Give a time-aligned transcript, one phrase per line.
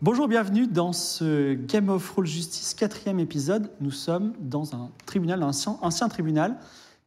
[0.00, 3.70] Bonjour, bienvenue dans ce Game of Roll Justice quatrième épisode.
[3.80, 6.56] Nous sommes dans un tribunal, un ancien, tribunal,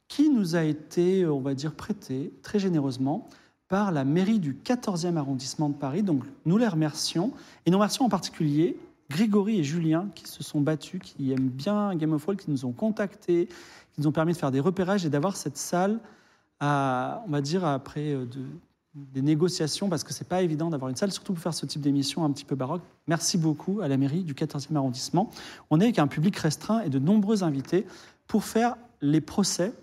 [0.09, 3.29] qui nous a été, on va dire, prêté très généreusement
[3.69, 6.03] par la mairie du 14e arrondissement de Paris.
[6.03, 7.31] Donc nous les remercions.
[7.65, 8.77] Et nous remercions en particulier
[9.09, 12.65] Grégory et Julien qui se sont battus, qui aiment bien Game of Roll, qui nous
[12.65, 13.47] ont contactés,
[13.93, 15.99] qui nous ont permis de faire des repérages et d'avoir cette salle,
[16.59, 18.45] à, on va dire, après euh, de-
[18.93, 21.81] des négociations, parce que c'est pas évident d'avoir une salle, surtout pour faire ce type
[21.81, 22.81] d'émission un petit peu baroque.
[23.07, 25.29] Merci beaucoup à la mairie du 14e arrondissement.
[25.69, 27.85] On est avec un public restreint et de nombreux invités
[28.27, 29.73] pour faire les procès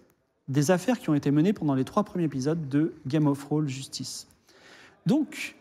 [0.49, 3.69] des affaires qui ont été menées pendant les trois premiers épisodes de Game of Roll
[3.69, 4.27] Justice.
[5.07, 5.57] Donc,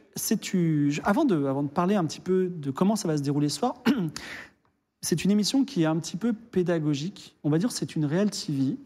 [0.54, 3.76] une- avant, de, parler un petit peu de comment ça va se dérouler ce soir,
[5.02, 7.36] c'est une émission qui est un petit peu pédagogique.
[7.44, 8.78] On va dire c'est une réelle TV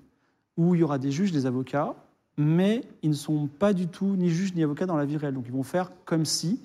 [0.58, 1.96] où il y aura des juges, des avocats,
[2.38, 5.34] mais ils ne sont pas du tout ni juges ni avocats dans la vie réelle.
[5.34, 6.60] Donc ils vont faire comme si,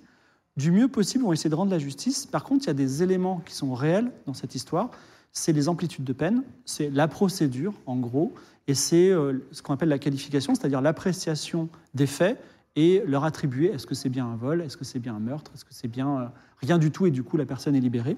[0.57, 2.27] du mieux possible, ils vont essayer de rendre la justice.
[2.27, 4.91] Par contre, il y a des éléments qui sont réels dans cette histoire.
[5.33, 8.33] C'est les amplitudes de peine, c'est la procédure, en gros,
[8.69, 12.41] et c'est euh, ce qu'on appelle la qualification, c'est-à-dire l'appréciation des faits
[12.75, 15.51] et leur attribuer est-ce que c'est bien un vol, est-ce que c'est bien un meurtre,
[15.55, 16.27] est-ce que c'est bien euh,
[16.61, 18.17] rien du tout et du coup la personne est libérée.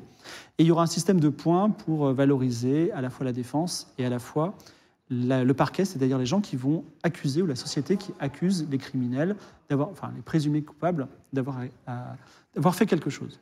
[0.58, 3.32] Et il y aura un système de points pour euh, valoriser à la fois la
[3.32, 4.56] défense et à la fois
[5.10, 9.36] le parquet, c'est-à-dire les gens qui vont accuser ou la société qui accuse les criminels
[9.70, 12.16] d'avoir, enfin les présumés coupables d'avoir à-
[12.54, 13.40] d'avoir fait quelque chose.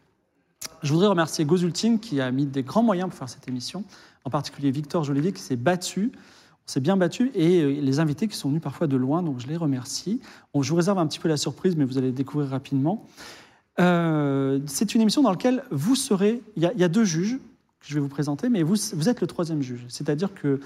[0.82, 3.84] Je voudrais remercier Gozulting qui a mis des grands moyens pour faire cette émission,
[4.24, 6.12] en particulier Victor Jolivier qui s'est battu.
[6.14, 9.38] On s'est bien battu et euh, les invités qui sont venus parfois de loin, donc
[9.40, 10.20] je les remercie.
[10.60, 13.06] Je vous réserve un petit peu la surprise, mais vous allez le découvrir rapidement.
[13.78, 16.42] Euh, c'est une émission dans laquelle vous serez.
[16.56, 17.38] Il y, a, il y a deux juges
[17.80, 19.84] que je vais vous présenter, mais vous, vous êtes le troisième juge.
[19.88, 20.60] C'est-à-dire que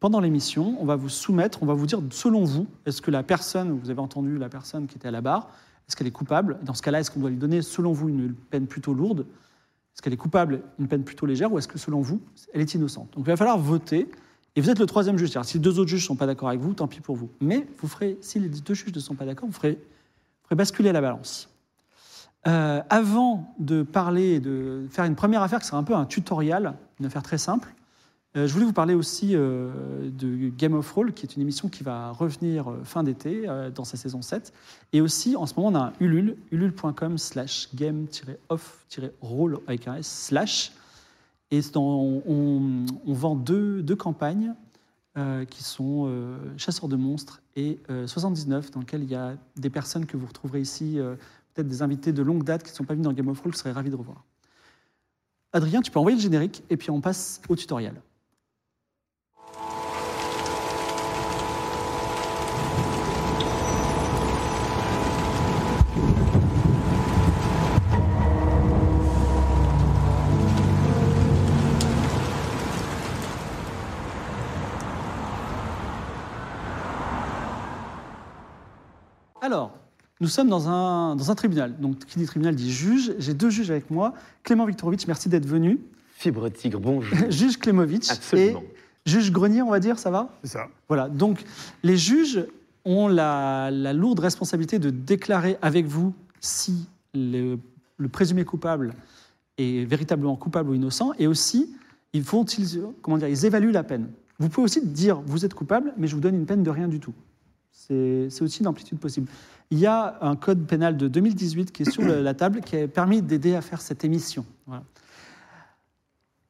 [0.00, 3.22] pendant l'émission, on va vous soumettre, on va vous dire, selon vous, est-ce que la
[3.22, 5.50] personne, vous avez entendu la personne qui était à la barre,
[5.86, 6.58] est-ce qu'elle est coupable?
[6.62, 9.20] Dans ce cas-là, est-ce qu'on doit lui donner, selon vous, une peine plutôt lourde?
[9.20, 12.20] Est-ce qu'elle est coupable, une peine plutôt légère Ou est-ce que, selon vous,
[12.54, 13.12] elle est innocente?
[13.12, 14.10] Donc il va falloir voter.
[14.56, 15.36] Et vous êtes le troisième juge.
[15.42, 17.30] Si deux autres juges ne sont pas d'accord avec vous, tant pis pour vous.
[17.40, 19.78] Mais vous ferez, si les deux juges ne sont pas d'accord, vous ferez,
[20.50, 21.48] basculer la balance.
[22.46, 26.72] Euh, avant de parler, de faire une première affaire qui sera un peu un tutoriel,
[26.98, 27.74] une affaire très simple,
[28.36, 31.68] euh, je voulais vous parler aussi euh, de Game of Roll, qui est une émission
[31.68, 34.52] qui va revenir euh, fin d'été, dans sa saison 7.
[34.92, 40.26] Et aussi, en ce moment, on a un Ulule, ulule.com slash game-off-roll avec un S,
[40.26, 40.72] slash.
[41.50, 42.22] Et on,
[43.06, 44.54] vend deux, deux campagnes
[45.50, 46.08] qui sont
[46.56, 50.26] Chasseurs de monstres et euh, 79, dans lesquelles il y a des personnes que vous
[50.26, 50.98] retrouverez ici,
[51.52, 53.50] peut-être des invités de longue date qui ne sont pas venus dans Game of Roll,
[53.50, 54.24] que je serais ravi de revoir.
[55.52, 58.00] Adrien, tu peux envoyer le générique et puis on passe au tutoriel.
[79.40, 79.76] Alors,
[80.20, 81.78] nous sommes dans un, dans un tribunal.
[81.78, 83.14] Donc, qui dit tribunal dit juge.
[83.18, 84.14] J'ai deux juges avec moi.
[84.42, 85.80] Clément Viktorovitch, merci d'être venu.
[86.14, 87.16] Fibre tigre, bonjour.
[87.30, 88.10] juge Klemovitch.
[88.10, 88.60] Absolument.
[88.60, 90.36] Et juge Grenier, on va dire, ça va?
[90.42, 90.68] C'est ça.
[90.88, 91.08] Voilà.
[91.08, 91.42] Donc,
[91.82, 92.44] les juges
[92.84, 97.58] ont la, la lourde responsabilité de déclarer avec vous si le,
[97.96, 98.92] le présumé coupable
[99.56, 101.12] est véritablement coupable ou innocent.
[101.18, 101.74] Et aussi,
[102.12, 104.08] ils font, ils, comment dire, ils évaluent la peine.
[104.38, 106.88] Vous pouvez aussi dire vous êtes coupable, mais je vous donne une peine de rien
[106.88, 107.14] du tout.
[107.72, 109.28] C'est aussi une amplitude possible.
[109.70, 112.88] Il y a un code pénal de 2018 qui est sur la table qui a
[112.88, 114.44] permis d'aider à faire cette émission.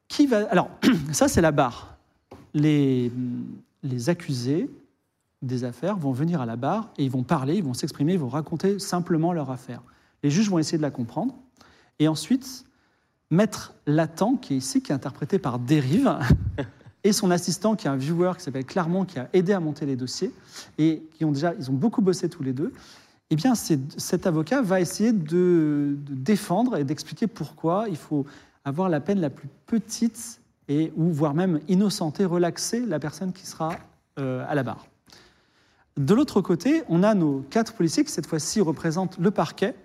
[0.07, 0.69] Qui va Alors,
[1.11, 1.97] ça c'est la barre.
[2.53, 3.11] Les,
[3.83, 4.69] les accusés
[5.41, 8.19] des affaires vont venir à la barre et ils vont parler, ils vont s'exprimer, ils
[8.19, 9.81] vont raconter simplement leur affaire.
[10.23, 11.35] Les juges vont essayer de la comprendre.
[11.99, 12.65] Et ensuite,
[13.29, 16.17] Maître Latent, qui est ici, qui est interprété par Dérive,
[17.03, 19.85] et son assistant, qui est un viewer qui s'appelle Clermont, qui a aidé à monter
[19.85, 20.31] les dossiers,
[20.77, 22.73] et qui ont déjà, ils ont beaucoup bossé tous les deux.
[23.31, 28.25] Eh bien, cet avocat va essayer de, de défendre et d'expliquer pourquoi il faut
[28.65, 33.45] avoir la peine la plus petite et ou voire même innocenter, relaxer la personne qui
[33.47, 33.75] sera
[34.19, 34.85] euh, à la barre.
[35.97, 39.75] De l'autre côté, on a nos quatre policiers qui, cette fois-ci, représentent le parquet.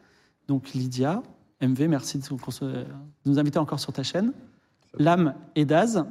[0.48, 1.22] Donc Lydia,
[1.62, 2.84] MV, merci se- de
[3.24, 4.32] nous inviter encore sur ta chaîne.
[4.98, 6.04] Lame et Daz.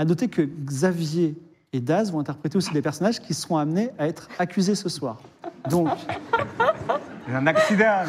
[0.00, 1.34] À noter que Xavier
[1.74, 5.20] et Daz vont interpréter aussi des personnages qui seront amenés à être accusés ce soir.
[5.68, 5.90] Donc,
[7.28, 8.04] Un accident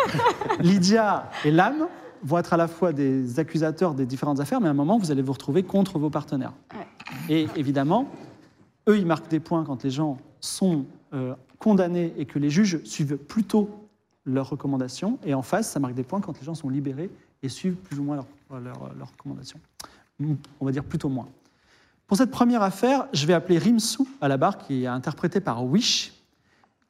[0.60, 1.86] Lydia et Lame
[2.22, 5.10] vont être à la fois des accusateurs des différentes affaires, mais à un moment, vous
[5.10, 6.52] allez vous retrouver contre vos partenaires.
[7.30, 8.10] Et évidemment,
[8.86, 10.84] eux, ils marquent des points quand les gens sont
[11.14, 13.88] euh, condamnés et que les juges suivent plutôt
[14.26, 15.18] leurs recommandations.
[15.24, 17.08] Et en face, ça marque des points quand les gens sont libérés
[17.42, 18.16] et suivent plus ou moins
[18.50, 19.58] leurs recommandations.
[20.60, 21.28] On va dire plutôt moins.
[22.06, 25.64] Pour cette première affaire, je vais appeler Rimsou à la barre, qui est interprété par
[25.64, 26.12] Wish.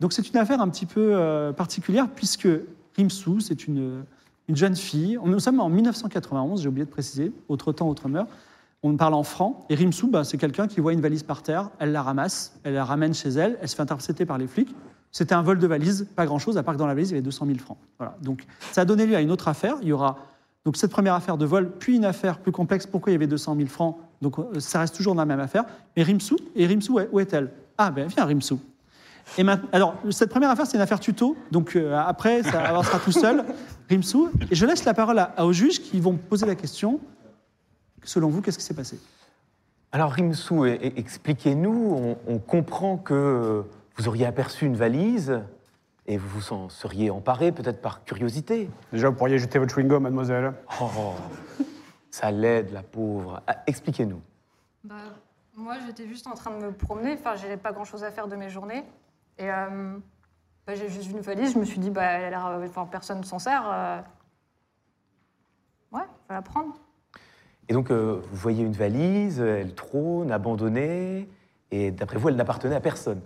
[0.00, 2.48] Donc c'est une affaire un petit peu euh, particulière puisque
[2.96, 4.02] Rimsou, c'est une,
[4.48, 5.18] une jeune fille.
[5.22, 8.28] Nous sommes en 1991, j'ai oublié de préciser, autre temps, autre meurt.
[8.82, 9.66] On parle en franc.
[9.68, 12.74] Et Rimsou, bah, c'est quelqu'un qui voit une valise par terre, elle la ramasse, elle
[12.74, 14.74] la ramène chez elle, elle se fait intercepter par les flics.
[15.12, 17.16] C'était un vol de valise, pas grand-chose, à part que dans la valise, il y
[17.16, 17.78] avait 200 000 francs.
[17.98, 18.16] Voilà.
[18.22, 19.76] Donc ça a donné lieu à une autre affaire.
[19.82, 20.18] Il y aura
[20.64, 22.86] donc cette première affaire de vol, puis une affaire plus complexe.
[22.86, 23.96] Pourquoi il y avait 200 000 francs?
[24.20, 25.64] Donc euh, ça reste toujours dans la même affaire.
[25.96, 27.50] Mais Rimsou, et Rimsou, où est- où est-elle?
[27.78, 28.60] Ah, ben viens Rimsou.
[29.38, 31.36] Et maintenant, alors, cette première affaire, c'est une affaire tuto.
[31.50, 33.44] Donc, euh, après, ça avancera tout seul.
[33.88, 34.30] Rimsou.
[34.50, 37.00] Et je laisse la parole à, à- aux juges qui vont poser la question.
[38.02, 38.98] Selon vous, qu'est-ce qui s'est passé?
[39.92, 43.62] Alors, Rimsou, e- e- expliquez-nous, on, on comprend que
[43.96, 45.40] vous auriez aperçu une valise
[46.10, 48.68] et vous vous en seriez emparé, peut-être par curiosité.
[48.92, 50.52] Déjà, vous pourriez jeter votre chewing-gum, mademoiselle.
[50.80, 51.14] Oh,
[52.10, 53.40] ça l'aide, la pauvre.
[53.46, 54.20] Ah, expliquez-nous.
[54.82, 54.96] Bah,
[55.54, 57.12] moi, j'étais juste en train de me promener.
[57.14, 58.82] Enfin, j'avais pas grand-chose à faire de mes journées.
[59.38, 59.96] Et euh,
[60.66, 61.52] bah, j'ai juste vu une valise.
[61.54, 63.62] Je me suis dit, bah, elle a l'air, euh, enfin, personne s'en sert.
[63.72, 64.00] euh.
[65.92, 66.74] Ouais, vais la prendre.
[67.68, 71.28] Et donc, euh, vous voyez une valise, elle trône, abandonnée,
[71.70, 73.20] et d'après vous, elle n'appartenait à personne.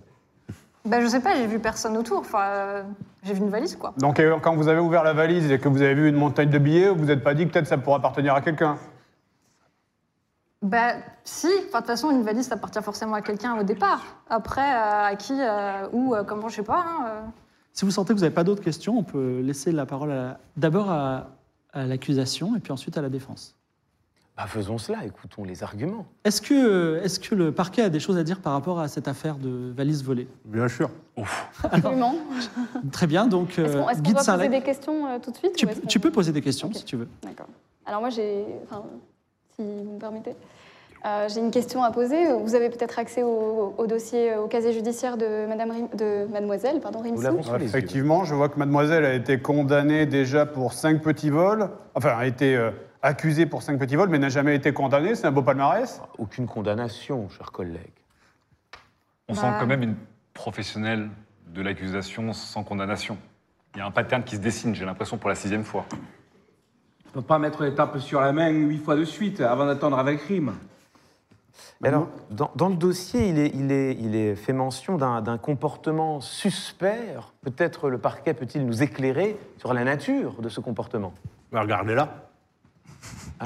[0.85, 2.19] Bah, je sais pas, j'ai vu personne autour.
[2.19, 2.83] Enfin, euh,
[3.23, 3.93] j'ai vu une valise, quoi.
[3.97, 6.49] Donc, euh, quand vous avez ouvert la valise et que vous avez vu une montagne
[6.49, 8.77] de billets, vous vous êtes pas dit que peut-être ça pourrait appartenir à quelqu'un?
[10.61, 10.93] Bah,
[11.23, 11.47] si.
[11.47, 14.03] Enfin, de toute façon, une valise, ça appartient forcément à quelqu'un au départ.
[14.29, 16.83] Après, euh, à qui, euh, euh, comment, je sais pas.
[16.87, 17.21] hein, euh.
[17.73, 20.13] Si vous sentez que vous n'avez pas d'autres questions, on peut laisser la parole
[20.55, 21.27] d'abord à,
[21.73, 23.54] à l'accusation et puis ensuite à la défense.
[24.37, 26.05] Bah, faisons cela, écoutons les arguments.
[26.25, 29.07] Est-ce que, est que le parquet a des choses à dire par rapport à cette
[29.07, 30.27] affaire de valise volée?
[30.43, 30.89] Bien sûr.
[31.63, 32.15] Absolument.
[32.91, 35.31] Très bien, donc Est-ce qu'on euh, est-ce qu'on de doit poser des questions euh, tout
[35.31, 37.07] de suite tu, ou peux poser des questions si tu veux.
[37.23, 37.47] D'accord.
[37.85, 38.83] Alors moi, j'ai, enfin,
[39.55, 40.35] si vous me permettez,
[41.05, 42.33] euh, j'ai une question à poser.
[42.33, 46.25] Vous avez peut-être accès au, au dossier, euh, au casier judiciaire de Madame, Rim- de
[46.29, 47.25] Mademoiselle, pardon, Rimsou.
[47.61, 51.69] Effectivement, je vois que mademoiselle a été condamnée déjà pour cinq petits vols.
[51.93, 52.71] Enfin, a été euh,
[53.05, 55.15] accusée pour cinq petits vols, mais n'a jamais été condamnée.
[55.15, 56.01] C'est un beau palmarès.
[56.17, 57.79] Aucune condamnation, chers collègues.
[59.29, 59.41] On Bah.
[59.41, 59.95] sent quand même une
[60.33, 61.09] professionnelle
[61.47, 63.17] de l'accusation sans condamnation.
[63.75, 65.85] Il y a un pattern qui se dessine, j'ai l'impression, pour la sixième fois.
[65.91, 69.65] On ne peut pas mettre les tapes sur la main huit fois de suite avant
[69.65, 70.53] d'attendre avec rime.
[71.83, 75.37] Et Alors, dans, dans le dossier, il est, il est, il est fait mention d'un
[75.37, 77.15] comportement suspect.
[77.41, 81.13] Peut-être le parquet peut-il nous éclairer sur la nature de ce comportement?
[81.51, 82.24] Bah, Regardez-là.
[83.39, 83.45] Ah,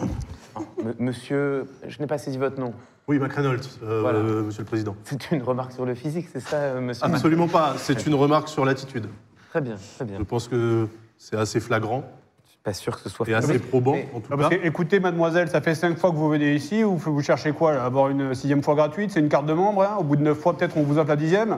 [1.00, 2.74] Monsieur, je n'ai pas saisi votre nom.
[3.08, 4.20] Oui, McReynolds, euh, Voilà.
[4.20, 4.96] euh, monsieur le président.
[5.04, 7.74] C'est une remarque sur le physique, c'est ça, euh, monsieur Absolument pas.
[7.78, 9.08] C'est une remarque sur l'attitude.
[9.50, 10.18] Très bien, très bien.
[10.20, 10.88] Je pense que
[11.18, 12.04] c'est assez flagrant
[12.46, 14.50] Je suis pas sûr que ce soit et assez probant, Mais- en tout Ah, parce
[14.50, 14.58] cas.
[14.58, 16.84] que, écoutez, mademoiselle, ça fait cinq fois que vous venez ici.
[16.84, 19.82] Vous, vous cherchez quoi là Avoir une sixième fois gratuite C'est une carte de membre
[19.82, 21.58] hein Au bout de neuf fois, peut-être, on vous offre la dixième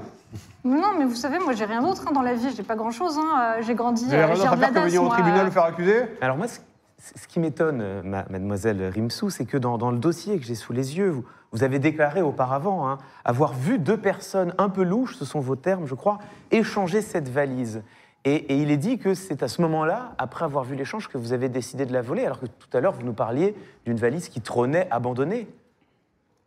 [0.63, 2.47] Non, mais vous savez, moi, j'ai rien d'autre hein, dans la vie.
[2.55, 3.17] J'ai pas grand-chose.
[3.17, 3.55] hein.
[3.57, 5.13] Euh, J'ai grandi Vous avez euh, rien j'ai d'autre à faire que venir au moi,
[5.15, 5.45] tribunal euh.
[5.47, 5.95] vous faire accuser?
[6.21, 6.59] Alors moi, ce,
[7.01, 10.55] ce qui m'étonne, euh, ma- mademoiselle Rimsou, c'est que dans, dans le dossier que j'ai
[10.55, 14.83] sous les yeux, vous, vous avez déclaré auparavant hein, avoir vu deux personnes un peu
[14.83, 16.19] louches, ce sont vos termes, je crois,
[16.51, 17.81] échanger cette valise.
[18.23, 21.17] Et, et il est dit que c'est à ce moment-là, après avoir vu l'échange, que
[21.17, 23.55] vous avez décidé de la voler, alors que tout à l'heure, vous nous parliez
[23.85, 25.47] d'une valise qui trônait abandonnée.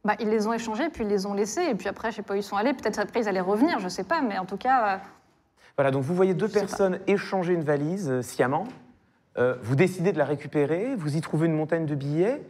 [0.05, 2.23] Bah, ils les ont échangés, puis ils les ont laissés, et puis après, je sais
[2.23, 2.75] pas où ils sont allés.
[2.75, 4.97] Peut-être après, ils allaient revenir, je sais pas, mais en tout cas, euh,
[5.77, 8.65] Voilà, donc vous voyez deux personnes échanger une valise euh, sciemment,
[9.39, 12.43] euh, vous décidez de la récupérer, vous y trouvez une montagne de billets,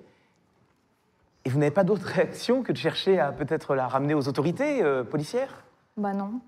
[1.44, 4.82] et vous n'avez pas d'autre réaction que de chercher à peut-être la ramener aux autorités
[4.82, 5.64] euh, policières?
[5.96, 6.40] Bah non.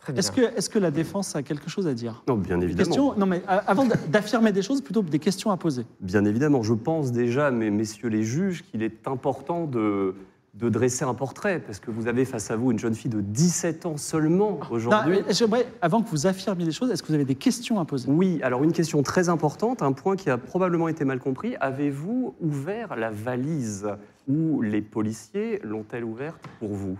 [0.00, 0.20] Très bien.
[0.20, 2.22] Est-ce que, est que la défense a quelque chose à dire?
[2.28, 2.86] Non, bien évidemment.
[2.86, 3.14] questions?
[3.16, 5.86] Non, mais euh, avant d'a- d'affirmer des choses, plutôt des questions à poser.
[6.00, 6.62] Bien évidemment.
[6.62, 10.14] Je pense déjà, mais messieurs les juges, qu'il est important de,
[10.54, 13.20] de dresser un portrait, parce que vous avez face à vous une jeune fille de
[13.20, 15.18] 17 ans seulement aujourd'hui.
[15.18, 17.84] Euh, J'aimerais, avant que vous affirmiez des choses, est-ce que vous avez des questions à
[17.84, 18.08] poser?
[18.08, 21.56] Oui, alors une question très importante, un point qui a probablement été mal compris.
[21.60, 23.88] Avez-vous ouvert la valise
[24.28, 26.96] ou les policiers l'ont-elle ouverte pour vous?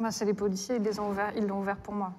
[0.00, 2.12] Bah, c'est les policiers, ils les ont ouverts, ils l'ont ouvert pour moi.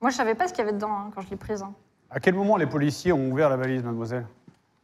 [0.00, 1.62] Moi, je savais pas ce qu'il y avait dedans hein, quand je l'ai prise.
[1.62, 1.72] hein.
[2.10, 4.26] À quel moment les policiers ont ouvert la valise, mademoiselle?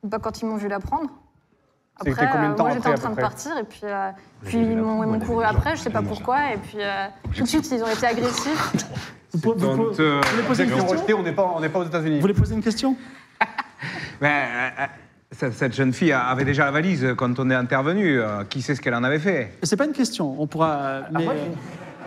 [0.03, 1.11] Bah, quand ils m'ont vu la prendre.
[2.01, 3.81] C'était Après, combien de euh, temps moi, j'étais après, en train de partir et puis,
[3.85, 4.11] euh,
[4.45, 7.43] puis ils m'ont ils m'ont couru après, je sais pas pourquoi, et puis euh, tout
[7.43, 8.73] de suite, ils ont été agressifs.
[9.33, 10.21] Vous, po- vous po- honteux.
[10.23, 12.17] vous voulez poser une question rejeté, on n'est pas, on n'est pas aux États-Unis.
[12.17, 12.97] Vous voulez poser une question?
[14.23, 14.87] Euh, euh,
[15.33, 18.21] cette, cette jeune fille avait déjà la valise quand on est intervenu.
[18.21, 19.53] Euh, Qui sait ce qu'elle en avait fait?
[19.63, 20.37] C'est pas une question.
[20.39, 20.73] On pourra.
[20.77, 21.51] euh, mais- moi, j'ai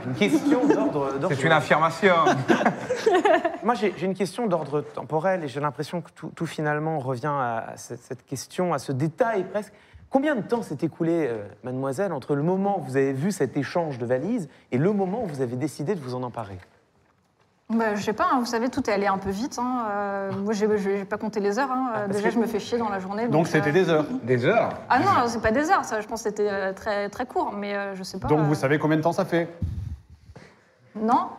[0.05, 1.13] Une question d'ordre.
[1.19, 2.13] d'ordre- C'est une affirmation.
[3.63, 7.27] Moi, j'ai j'ai une question d'ordre temporel et j'ai l'impression que tout, tout finalement revient
[7.27, 9.73] à, à cette, cette question, à ce détail presque.
[10.09, 13.57] Combien de temps s'est écoulé, euh, mademoiselle, entre le moment où vous avez vu cet
[13.57, 16.57] échange de valises et le moment où vous avez décidé de vous en emparer?
[17.69, 19.57] Bah, je sais pas, hein, vous savez, tout est allé un peu vite.
[19.57, 21.71] hein, euh, moi, j'ai j'ai pas compté les heures.
[21.71, 23.27] hein, euh, Ah, déjà, que- je me fais chier dans la journée.
[23.27, 24.05] Donc c'était des heures.
[24.23, 24.69] Des heures.
[24.89, 25.99] Ah non, c'est pas des heures, ça.
[26.01, 28.27] Je pense que c'était euh, très, très court, mais euh, je sais pas.
[28.27, 29.47] Donc euh, vous savez combien de temps ça fait?
[30.95, 31.29] Non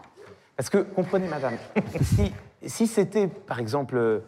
[0.56, 1.54] Parce que, comprenez, madame,
[2.02, 2.32] si,
[2.66, 4.23] si c'était, par exemple,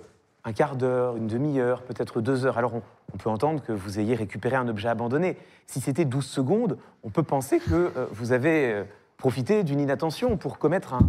[0.45, 2.83] un quart d'heure, une demi-heure, peut-être deux heures, alors on,
[3.15, 5.37] on peut entendre que vous ayez récupéré un objet abandonné.
[5.67, 8.85] Si c'était 12 secondes, on peut penser que euh, vous avez euh,
[9.17, 11.01] profité d'une inattention pour commettre un,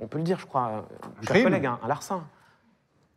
[0.00, 0.80] on peut le dire, je crois, euh,
[1.16, 1.44] mon cher crime.
[1.44, 2.24] collègue, un, un larcin.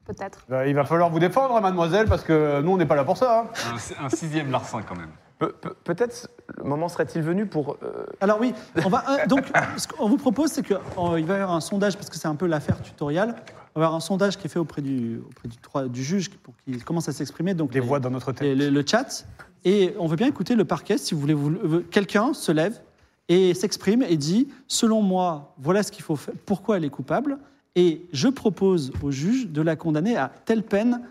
[0.06, 0.46] Peut-être.
[0.48, 3.18] Bah, Il va falloir vous défendre, mademoiselle, parce que nous, on n'est pas là pour
[3.18, 3.40] ça.
[3.42, 3.74] hein.
[4.00, 5.10] Un, un sixième larcin quand même.
[5.39, 7.77] Pe- pe- Peut-être le moment serait-il venu pour...
[7.84, 8.54] euh, Alors oui,
[8.86, 9.44] on va euh, donc
[9.77, 12.36] ce qu'on vous propose, c'est qu'il va y avoir un sondage parce que c'est un
[12.36, 13.36] peu l'affaire tutoriel.
[13.75, 16.82] On va avoir un sondage qui est fait auprès du auprès du, juge pour qu'il
[16.86, 17.54] commence à s'exprimer.
[17.54, 18.48] Donc les- voix dans notre tête.
[18.48, 19.25] et le, le chat.
[19.65, 20.98] Et on veut bien écouter le parquet.
[20.98, 22.80] Si vous voulez, vous, euh, quelqu'un se lève
[23.27, 26.36] et s'exprime et dit selon moi, voilà ce qu'il faut faire.
[26.46, 27.39] Pourquoi elle est coupable
[27.75, 31.01] Et je propose au juge de la condamner à telle peine,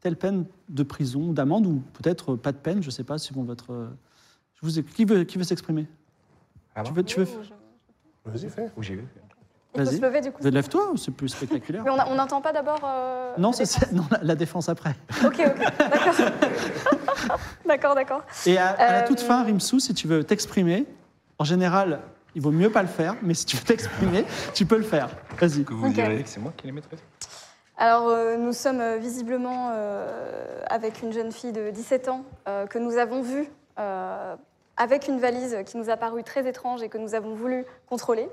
[0.00, 2.82] telle peine de prison, d'amende ou peut-être pas de peine.
[2.82, 3.72] Je ne sais pas suivant votre.
[3.72, 3.88] euh,
[4.54, 5.86] Je vous ai- qui veut qui veut s'exprimer?
[6.74, 7.26] Ah Tu veux, tu veux
[8.24, 8.70] Vas-y, fais.
[8.76, 9.04] Où j'ai vu
[9.74, 9.96] Il faut Vas-y.
[9.96, 10.42] se lever du coup.
[10.42, 11.82] Lève-toi, c'est plus spectaculaire?
[11.84, 12.80] Mais on n'entend pas d'abord.
[12.84, 14.94] euh, Non, la non, la, la défense après.
[15.24, 16.14] Ok, ok, d'accord.
[17.66, 18.22] d'accord, d'accord.
[18.46, 20.86] Et à, à la toute Euh, fin, Rimsou, si tu veux t'exprimer,
[21.38, 22.00] en général,
[22.34, 24.24] il vaut mieux pas le faire, mais si tu veux t'exprimer,
[24.54, 25.08] tu peux le faire.
[25.40, 25.64] Vas-y.
[25.64, 25.94] Que vous Ok.
[25.94, 27.00] direz que c'est moi qui les maîtrise
[27.80, 32.66] Alors, euh, nous sommes euh, visiblement euh, avec une jeune fille de 17 ans euh,
[32.66, 34.34] que nous avons vue euh,
[34.76, 38.28] avec une valise qui nous a paru très étrange et que nous avons voulu contrôler.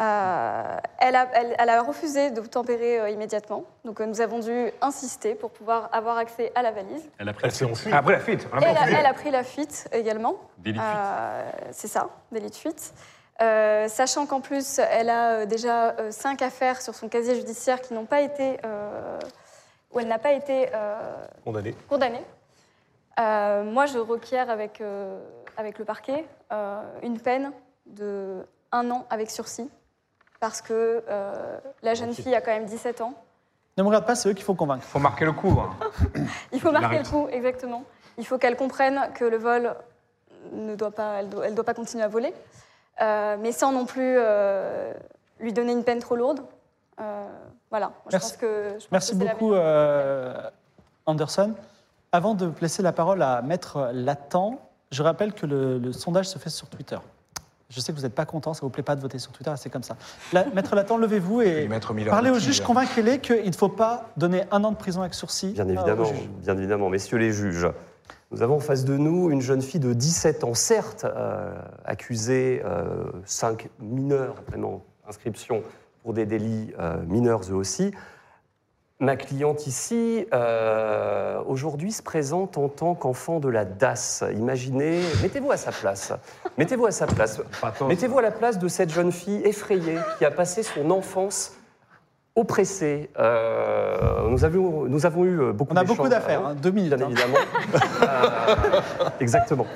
[0.00, 0.62] Euh,
[1.00, 4.70] elle, a, elle- elle a refusé de tempérer euh, immédiatement, donc euh, nous avons dû
[4.80, 7.02] insister pour pouvoir avoir accès à la valise.
[7.18, 7.70] Elle a pris Elle la fuite.
[7.72, 7.92] enfuie.
[7.92, 8.46] Après la fuite.
[8.52, 10.36] on a Et elle, a, a pris la fuite également.
[10.58, 11.68] Délit de fuite.
[11.72, 12.94] C'est ça, délit de fuite.
[13.40, 17.80] Euh, sachant qu'en plus, elle a euh, déjà euh, cinq affaires sur son casier judiciaire
[17.80, 19.18] qui n'ont pas été, euh,
[19.92, 20.96] où elle n'a pas été euh,
[21.44, 21.74] Condamné.
[21.88, 22.22] condamnée.
[23.20, 25.20] Euh, moi, je requiers avec, euh,
[25.56, 27.52] avec le parquet euh, une peine
[27.86, 29.70] de un an avec sursis,
[30.40, 33.14] parce que euh, la jeune fille a quand même 17 ans.
[33.76, 34.84] Ne me regarde pas, c'est eux qu'il faut convaincre.
[34.84, 35.56] Faut marquer le coup.
[35.60, 35.70] hein.
[36.52, 37.84] Il faut marquer le coup, exactement.
[38.18, 39.74] Il faut qu'elle comprenne que le vol
[40.52, 42.34] ne doit pas, elle doit, elle doit pas continuer à voler,
[43.00, 44.92] mais sans non plus euh,
[45.40, 46.40] lui donner une peine trop lourde.
[47.00, 47.26] Euh,
[47.70, 47.92] voilà.
[48.06, 48.30] Je Merci.
[48.32, 50.50] pense que, je pense Merci que c'est la beaucoup, euh,
[51.06, 51.54] Anderson.
[52.10, 54.58] Avant de laisser la parole à Maître Latent,
[54.90, 56.98] je rappelle que le, le sondage se fait sur Twitter.
[57.70, 59.30] Je sais que vous n'êtes pas content, ça ne vous plaît pas de voter sur
[59.30, 59.96] Twitter, c'est comme ça.
[60.54, 64.08] Maître Latent, levez-vous Et et Maître Miller parlez au juge, convainquez-les qu'il ne faut pas
[64.16, 65.52] donner un an de prison avec sursis.
[65.52, 66.10] Bien euh, évidemment,
[66.42, 67.68] bien évidemment, messieurs les juges.
[68.30, 71.52] Nous avons en face de nous une jeune fille de 17 ans, certes euh,
[71.84, 75.62] accusée, euh, cinq mineurs, vraiment, inscription
[76.02, 77.92] pour des délits euh, mineurs eux aussi.
[79.00, 84.24] Ma cliente ici, euh, aujourd'hui, se présente en tant qu'enfant de la DAS.
[84.34, 86.12] Imaginez, mettez-vous à sa place.
[86.56, 87.40] Mettez-vous à sa place.
[87.86, 91.57] Mettez-vous à la place de cette jeune fille effrayée qui a passé son enfance
[92.38, 93.10] oppressée.
[93.18, 96.94] Euh, nous, avons, nous avons eu euh, beaucoup On a beaucoup d'affaires, hein, deux minutes.
[96.94, 97.10] Bien hein.
[97.10, 97.38] évidemment.
[98.00, 99.66] Euh, exactement.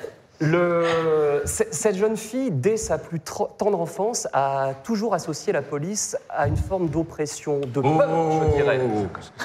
[0.43, 6.47] Le- cette jeune fille, dès sa plus tendre enfance, a toujours associé la police à
[6.47, 8.09] une forme d'oppression, de peur,
[8.49, 8.79] je dirais.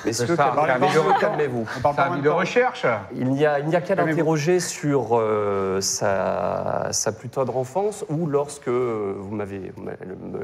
[0.05, 1.13] Messieurs, Oh.
[1.21, 1.67] calmez-vous,
[2.11, 2.87] même de recherche.
[3.15, 8.05] Il n'y a, il n'y a qu'à l'interroger sur euh, sa, sa plus tendre enfance
[8.09, 9.73] ou lorsque, euh, vous m'avez,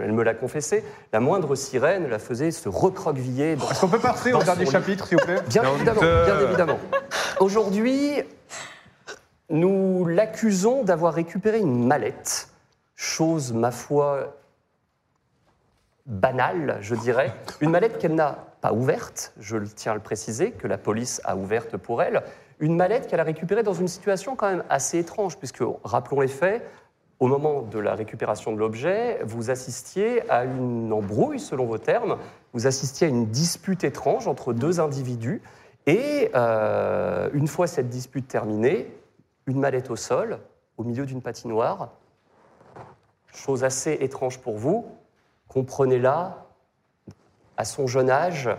[0.03, 3.99] elle, me- l'a confessé, la moindre sirène la faisait se recroqueviller dans Est-ce qu'on peut
[3.99, 5.41] passer Dans au dernier chapitre, s'il vous plaît?
[5.49, 6.79] Bien évidemment, bien évidemment.
[7.41, 8.23] Aujourd'hui,
[9.51, 12.49] nous l'accusons d'avoir récupéré une mallette,
[12.95, 14.37] chose, ma foi,
[16.07, 17.35] banale, je dirais.
[17.61, 21.37] Une mallette qu'elle n'a pas ouverte, je tiens à le préciser, que la police a
[21.37, 22.23] ouverte pour elle.
[22.61, 26.29] Une mallette qu'elle a récupérée dans une situation quand même assez étrange, puisque, rappelons les
[26.29, 26.63] faits,
[27.21, 32.19] au moment de la récupération de l'objet, vous assistiez à une embrouille, selon vos termes,
[32.53, 35.41] vous assistiez à une dispute étrange entre deux individus,
[35.87, 38.91] et euh, une fois cette dispute terminée,
[39.47, 40.41] une mallette au sol,
[40.77, 41.91] au milieu d'une patinoire,
[43.33, 44.87] chose assez étrange pour vous,
[45.49, 46.47] comprenez-la,
[47.57, 48.51] à son jeune âge,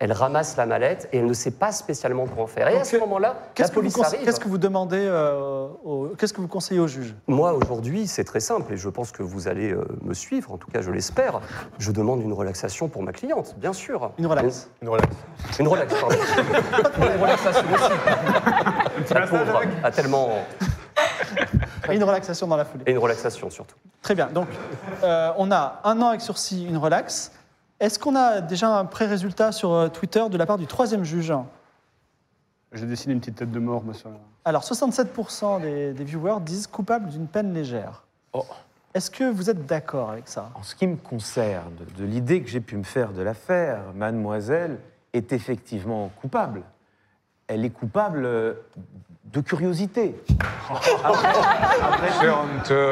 [0.00, 2.68] elle ramasse la mallette et elle ne sait pas spécialement quoi en faire.
[2.68, 4.24] Et à ce moment-là, la Qu'est-ce que, vous police conse- arrive.
[4.24, 7.14] qu'est-ce que vous demandez euh, au- Qu'est-ce que vous conseillez au juge?
[7.28, 10.58] Moi, aujourd'hui, c'est très simple et je pense que vous allez euh, me suivre, en
[10.58, 11.40] tout cas, je l'espère.
[11.78, 14.10] Je demande une relaxation pour ma cliente, bien sûr.
[14.18, 14.68] Une relaxe.
[14.82, 15.08] Une relax.
[15.60, 16.16] Une relax, pardon.
[16.98, 17.92] une relaxation aussi.
[19.14, 20.28] La pauvre a tellement.
[21.88, 22.84] Et une relaxation dans la foulée.
[22.86, 23.76] Et une relaxation surtout.
[24.02, 24.26] Très bien.
[24.32, 24.48] Donc,
[25.02, 27.32] euh, on a un an avec sursis, une relaxe.
[27.84, 31.34] Est-ce qu'on a déjà un pré-résultat sur euh, Twitter de la part du troisième juge?
[32.72, 34.08] J'ai dessiné une petite tête de mort, monsieur.
[34.46, 38.04] Alors, 67% des, des viewers disent coupable d'une peine légère.
[38.32, 38.42] Oh.
[38.94, 40.50] Est-ce que vous êtes d'accord avec ça?
[40.54, 44.78] En ce qui me concerne, de l'idée que j'ai pu me faire de l'affaire, mademoiselle
[45.12, 46.62] est effectivement coupable.
[47.48, 48.54] Elle est coupable euh,
[49.26, 50.18] de curiosité.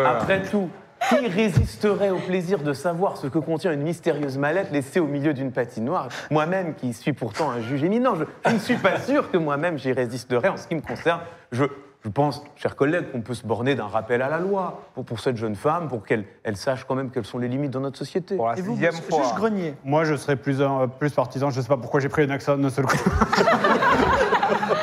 [0.05, 0.69] Après tout,
[1.09, 5.35] qui résisterait au plaisir de savoir ce que contient une mystérieuse mallette laissée au milieu
[5.35, 6.09] d'une patinoire?
[6.31, 9.79] Moi-même, qui suis pourtant un juge éminent, je, je ne suis pas sûr que moi-même
[9.79, 10.49] j'y résisterai.
[10.49, 11.65] En ce qui me concerne, je,
[12.05, 15.21] je pense, chers collègues, qu'on peut se borner d'un rappel à la loi pour, pour
[15.21, 17.99] cette jeune femme, pour qu'elle elle sache quand même quelles sont les limites dans notre
[17.99, 18.37] société.
[18.37, 19.23] Pour la Et vous, sixième monsieur- fois.
[19.25, 21.51] juge Grenier Moi, je serais plus, un- plus partisan.
[21.51, 22.97] Je ne sais pas pourquoi j'ai pris une accent d'un seul coup.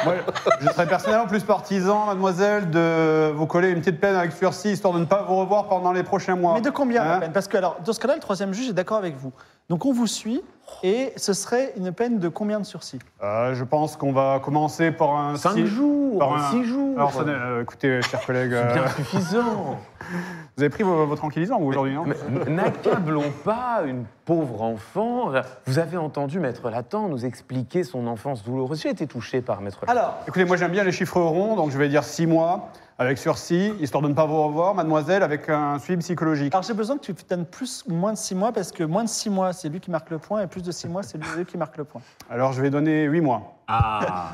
[0.06, 0.16] Moi,
[0.62, 4.94] je serais personnellement plus partisan, mademoiselle, de vous coller une petite peine avec sursis, histoire
[4.94, 6.54] de ne pas vous revoir pendant les prochains mois.
[6.56, 7.32] Mais de combien la Hein peine?
[7.34, 9.32] Parce que, alors, dans ce cas-là, le troisième juge est d'accord avec vous.
[9.70, 10.42] Donc, on vous suit
[10.84, 13.00] et ce serait une peine de combien de sursis?
[13.24, 15.36] Euh, Je pense qu'on va commencer par un...
[15.36, 16.96] Cinq six- jours, par un- six jours.
[16.98, 19.80] Alors, ça n'est- euh, écoutez, chers collègues, C'est bien euh, suffisant.
[20.58, 22.06] vous avez pris vos, vos tranquillisants vous, aujourd'hui, non?
[22.06, 22.16] Mais
[22.52, 25.32] N'accablons pas une pauvre enfant.
[25.66, 28.82] Vous avez entendu Maître Latent nous expliquer son enfance douloureuse.
[28.82, 29.98] J'ai été touché par Maître Latent.
[29.98, 33.18] Alors, Écoutez, moi j'aime bien les chiffres ronds, donc je vais dire 6 mois avec
[33.18, 36.54] sursis, histoire de ne pas vous revoir, mademoiselle, avec un suivi psychologique.
[36.54, 39.06] alors j'ai besoin que tu donnes plus ou moins de 6 mois parce que moins
[39.06, 41.18] de 6 mois, c'est lui qui marque le point et plus de 6 mois, c'est
[41.18, 42.02] lui qui marque le point.
[42.30, 43.56] Alors je vais donner 8 mois.
[43.70, 44.30] Ah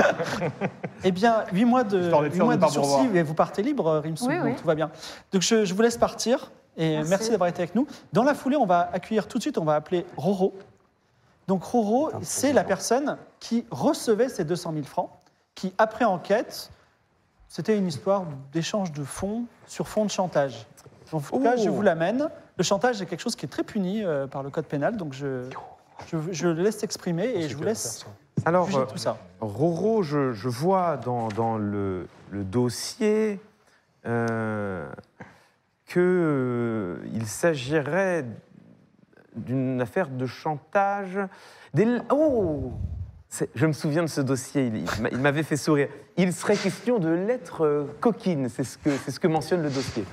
[1.04, 3.62] Eh bien, 8 mois de, Histoire d'être huit de mois de sursis et vous partez
[3.62, 4.56] libre, Rimsou, Oui, donc oui.
[4.56, 4.90] tout va bien.
[5.32, 7.30] Donc je, je vous laisse partir et merci, Merci.
[7.30, 7.86] d'avoir été avec nous.
[8.14, 10.56] Dans la foulée, on va accueillir tout de suite, on va appeler Roro.
[11.48, 15.12] Donc Roro, c'est la personne qui recevait ces 200 000 francs,
[15.54, 16.72] qui, après enquête,
[17.48, 20.66] c'était une histoire d'échange de fonds sur fond de chantage.
[21.12, 21.62] En tout cas, Oh.
[21.64, 22.30] je vous l'amène.
[22.58, 25.14] Le chantage est quelque chose qui est très puni euh, par le code pénal, donc
[25.14, 25.48] je,
[26.08, 28.06] je, je le laisse s'exprimer et je vous laisse
[28.46, 29.18] Alors, juger euh, tout ça.
[29.40, 33.40] Roro, je, je vois dans, dans le, le dossier
[34.06, 34.90] euh,
[35.88, 38.26] qu'il s'agirait
[39.36, 41.20] d'une affaire de chantage.
[41.74, 42.72] Des- Oh
[43.56, 45.88] Je me souviens de ce dossier, il, il m'a- il m'avait fait sourire.
[46.18, 50.04] Il serait question de lettres euh, coquines, c'est ce, que, mentionne le dossier.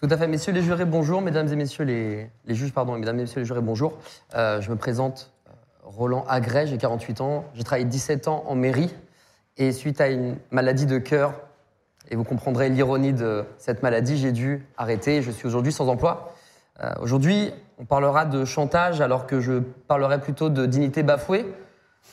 [0.00, 3.18] Tout à fait, messieurs les jurés, bonjour, mesdames et messieurs les, les juges, pardon, mesdames
[3.18, 3.98] et messieurs les jurés, bonjour.
[4.34, 5.52] Euh, je me présente, euh,
[5.84, 8.94] Roland Agret, j'ai 48 ans, j'ai travaillé 17 ans en mairie,
[9.56, 11.34] et suite à une maladie de cœur,
[12.10, 16.32] et vous comprendrez l'ironie de cette maladie, j'ai dû arrêter, je suis aujourd'hui sans emploi.
[17.00, 21.44] Aujourd'hui, on parlera de chantage, alors que je parlerai plutôt de dignité bafouée.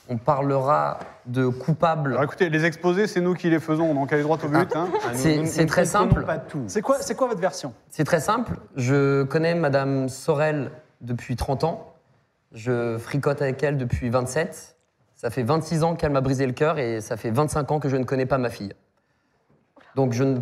[0.07, 2.11] On parlera de coupable.
[2.11, 4.75] Alors écoutez, les exposés, c'est nous qui les faisons, donc allez droit au but.
[4.75, 4.87] hein.
[5.03, 6.25] Ah, nous- C'est- nous- nous c'est ne très comprenons simple.
[6.25, 6.63] pas tout.
[6.67, 7.73] C'est quoi, c'est quoi votre version?
[7.89, 8.57] C'est très simple.
[8.75, 10.69] Je connais Madame Sorel
[11.01, 11.93] depuis 30 ans.
[12.51, 14.75] Je fricote avec elle depuis 27.
[15.15, 17.89] Ça fait 26 ans qu'elle m'a brisé le cœur et ça fait 25 ans que
[17.89, 18.73] je ne connais pas ma fille.
[19.95, 20.39] Donc je ne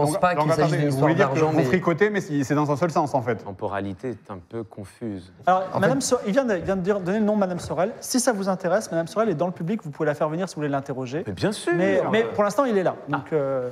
[0.00, 1.50] pense Donc- pas donc qu'il s'agisse d'une vous histoire voulez dire que d'argent.
[1.50, 1.64] vous Mais...
[1.64, 3.34] fricotez, mais c'est dans un seul sens en fait.
[3.34, 5.32] La temporalité est un peu confuse.
[5.46, 7.40] Alors, En Madame Sor- il vient de, il vient de dire- donner le nom de
[7.40, 7.92] Madame Sorel.
[8.00, 10.48] Si ça vous intéresse, Madame Sorel est dans le public, vous pouvez la faire venir
[10.48, 11.24] si vous voulez l'interroger.
[11.26, 12.96] Mais bien sûr Mais, mais pour l'instant, il est là.
[13.08, 13.70] Donc, euh,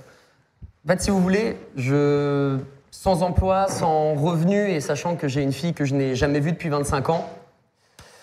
[0.85, 2.59] En fait, si vous voulez, je...
[2.91, 6.53] sans emploi, sans revenu et sachant que j'ai une fille que je n'ai jamais vue
[6.53, 7.29] depuis 25 ans,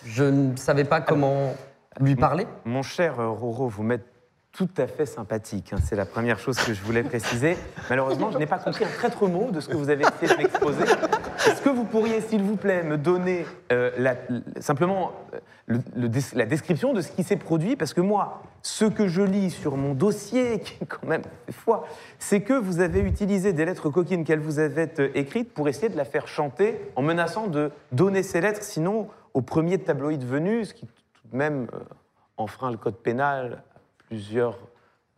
[0.06, 1.54] je ne savais pas comment
[2.00, 2.48] lui parler.
[2.66, 4.06] Mon cher euh, Roro, vous m'êtes
[4.54, 5.74] tout à fait sympathique.
[5.74, 5.78] hein.
[5.84, 7.58] C'est la première chose que je voulais préciser.
[7.90, 10.38] Malheureusement, je n'ai pas compris un traître mot de ce que vous avez essayé de
[10.38, 10.84] m'exposer.
[11.48, 13.90] Est-ce que vous pourriez, s'il vous plaît, me donner euh,
[14.60, 15.80] simplement euh,
[16.36, 17.76] la description de ce qui s'est produit?
[17.76, 21.88] Parce que moi, ce que je lis sur mon dossier, qui est quand même fois,
[22.20, 25.90] c'est que vous avez utilisé des lettres coquines qu'elle vous avait euh, écrites pour essayer
[25.90, 30.64] de la faire chanter en menaçant de donner ces lettres, sinon au premier tabloïd venu,
[30.64, 31.68] ce qui tout de même
[32.38, 33.64] enfreint le code pénal
[34.18, 34.60] plusieurs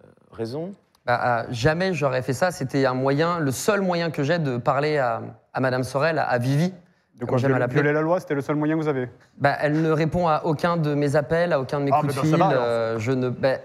[0.03, 0.73] euh, raisons.
[1.05, 2.51] Bah, ah, jamais j'aurais fait ça.
[2.51, 5.21] C'était un moyen, le seul moyen que j'ai de parler à,
[5.53, 6.73] à Madame Sorel, à, à Vivi.
[7.19, 9.09] De quoi j'aime à violer la loi, c'était le seul moyen que vous avez?
[9.37, 12.13] Bah, elle ne répond à aucun de mes appels, à aucun de mes Ah, coups
[12.13, 12.37] de ça fil.
[12.37, 13.57] va, euh, je ne, bah,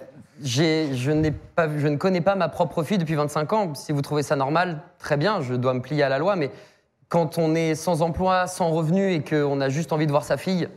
[0.43, 3.75] j'ai- je n'ai pas, vu- je ne connais pas ma propre fille depuis 25 ans.
[3.77, 6.35] Si vous trouvez ça normal, très bien, je dois me plier à la loi.
[6.37, 6.51] Mais
[7.09, 10.37] quand on est sans emploi, sans revenu et qu'on a juste envie de voir sa
[10.37, 10.69] fille,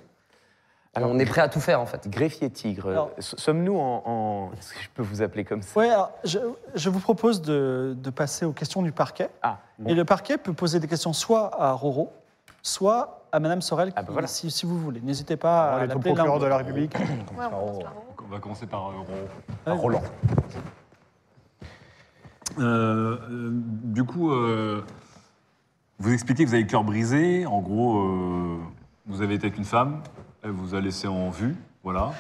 [1.02, 2.08] on est prêt à tout faire en fait.
[2.10, 5.80] Greffier tigre, Alors- s- sommes-nous en, en- Est-ce que je peux vous appeler comme ça
[5.80, 6.40] Ouais, alors je,
[6.76, 9.30] je vous propose de, de passer aux questions du parquet.
[9.42, 9.90] Ah, bon.
[9.90, 12.12] Et le parquet peut poser des questions soit à Roro,
[12.62, 14.28] soit à Madame Sorel, Ah, bah qui- voilà.
[14.28, 15.02] si, si vous voulez.
[15.02, 16.58] N'hésitez pas On à est au l'appeler l'un procureur de la.
[16.58, 16.96] République.
[16.96, 19.04] Ouais, on va commencer par euh, Roro.
[19.66, 19.74] Ouais.
[19.74, 20.02] Roland.
[22.60, 24.84] Euh, euh, du coup, euh,
[25.98, 27.46] vous expliquez que vous avez le cœur brisé.
[27.48, 28.58] En gros, euh,
[29.08, 30.02] vous avez été avec une femme,
[30.44, 32.12] elle vous a laissé en vue, voilà.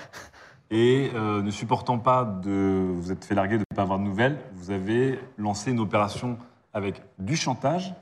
[0.71, 4.03] Et euh, ne supportant pas de vous êtes fait larguer de ne pas avoir de
[4.03, 6.37] nouvelles, vous avez lancé une opération
[6.73, 7.93] avec du chantage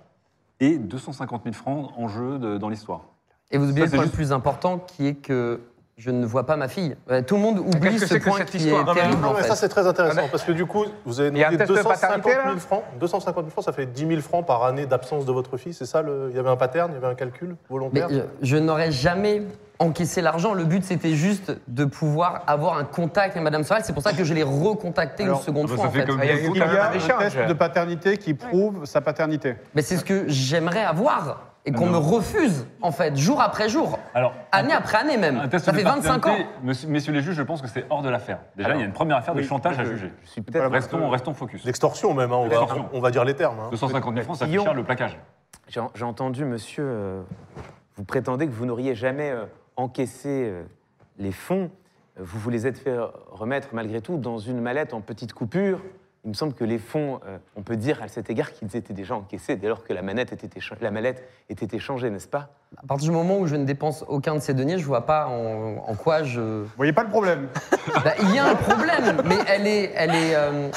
[0.60, 3.01] et 250 000 francs en jeu de- dans l'histoire.
[3.49, 5.60] Et vous oubliez Ça, le c'est point juste- le plus important qui est que
[5.97, 6.95] je ne vois pas ma fille.
[7.10, 8.86] Euh, Tout le monde oublie qu'est-ce que ce c'est que point cette qui histoire est
[8.86, 9.47] Non, mais terrible Non, en mais fait.
[9.49, 11.65] ça, c'est très intéressant parce que du coup, vous avez Il y a un demandé
[11.65, 12.84] test de 250 paternité, 000 là francs.
[12.99, 15.73] 250 000 francs, ça fait 10 000 francs par année d'absence de votre fille.
[15.73, 16.27] C'est ça le...
[16.29, 18.91] Il y avait un pattern, il y avait un calcul Mais volontaire je, je n'aurais
[18.91, 19.43] jamais
[19.82, 20.54] encaissé l'argent.
[20.54, 23.84] Le but, c'était juste de pouvoir avoir un contact avec Madame Sorel.
[23.84, 26.06] C'est pour ça que je l'ai recontacté Alors, une seconde bah, fois, ça en fait
[26.06, 28.17] comme- Il y a eu Vous, Il y quand même a un test de paternité
[28.17, 29.56] qui prouve sa paternité.
[29.76, 31.91] Mais c'est ce que j'aimerais avoir et qu'on Non.
[31.94, 35.38] me refuse, en fait, jour après jour, Alors, année après année même.
[35.39, 36.36] un test Ça de fait 25 ans.
[36.63, 38.39] monsieur- messieurs les juges, je pense que c'est hors de l'affaire.
[38.56, 40.12] Déjà, Alors, il y a une première affaire de chantage à juger.
[40.24, 40.72] Je suis peut-être.
[40.72, 41.63] Restons, restons focus.
[41.65, 42.86] D'extorsion même, hein, on, va, D'extorsion.
[42.94, 43.60] on va dire les termes.
[43.60, 43.67] hein.
[43.72, 44.65] 250 000 francs, ça fait Guillaume.
[44.65, 45.20] cher le plaquage.
[45.67, 47.22] J'ai j'ai entendu, monsieur, euh,
[47.96, 50.63] vous prétendez que vous n'auriez jamais euh, encaissé euh,
[51.17, 51.69] les fonds.
[52.17, 52.97] Vous vous les êtes fait
[53.31, 55.81] remettre malgré tout dans une mallette en petite coupure.
[56.23, 58.93] Il me semble que les fonds, euh, on peut dire à cet égard qu'ils étaient
[58.93, 62.49] déjà encaissés dès lors que la, manette était écha- la mallette était échangée, n'est-ce pas?
[62.77, 65.25] À partir du moment où je ne dépense aucun de ces deniers, je vois pas
[65.27, 66.39] en, en quoi je.
[66.62, 67.47] Vous voyez pas le problème
[68.03, 70.69] Bah, Il y a un problème, mais elle est, elle est, euh,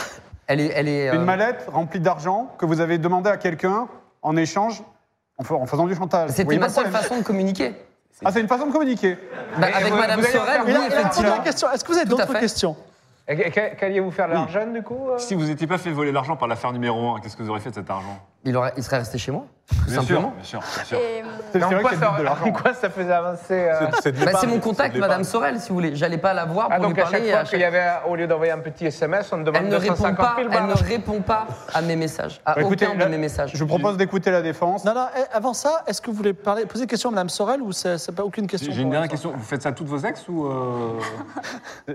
[0.46, 1.14] elle est, elle est.
[1.14, 3.86] Une mallette remplie d'argent que vous avez demandé à quelqu'un
[4.22, 4.82] en échange
[5.36, 6.30] en fa- en faisant du chantage.
[6.30, 7.74] C'était ma le seule problème façon de communiquer.
[8.24, 9.16] Ah, c'est une façon de communiquer.
[9.58, 11.42] Bah, avec vous- Madame vous allez Sorel, faire- oui, Il a- il a posé effectivement.
[11.42, 11.70] question.
[11.70, 12.40] Est-ce que vous avez Tout à d'autres fait.
[12.40, 12.76] questions
[13.26, 16.36] Et Qu'alliez-vous faire de l'argent, du coup euh Si vous n'étiez pas fait voler l'argent
[16.36, 18.18] par l'affaire numéro 1, qu'est-ce que vous auriez fait de cet argent?
[18.44, 20.32] Il, aurait, il serait resté chez moi, tout Bien sûr, simplement.
[20.36, 20.98] bien sûr, bien sûr.
[20.98, 22.44] Et, C'est Mais en vrai quoi qu'il y a ça- de l'argent.
[22.46, 24.96] en quoi ça faisait avancer euh, C'est- Bah, c'est mon contact.
[24.96, 25.96] Madame Sorel, si vous voulez.
[25.96, 27.28] J'allais pas la voir pour Ah, donc lui chaque parler.
[27.28, 29.68] et fois à qu'il y avait, au lieu d'envoyer un petit SMS, on demande Elle
[29.68, 32.86] ne, répond 250 pas, 000 elle ne répond pas à mes messages, à Bah, écoutez,
[32.86, 33.52] aucun là, de mes messages.
[33.54, 34.84] Je vous propose d'écouter la défense.
[34.84, 37.28] Non, non, eh, avant ça, est-ce que vous voulez parler, poser une question à Madame
[37.30, 39.32] Sorel ou c'est c'est pas aucune question J'ai une pour dernière question.
[39.34, 41.00] Vous faites ça à toutes vos ex ou euh,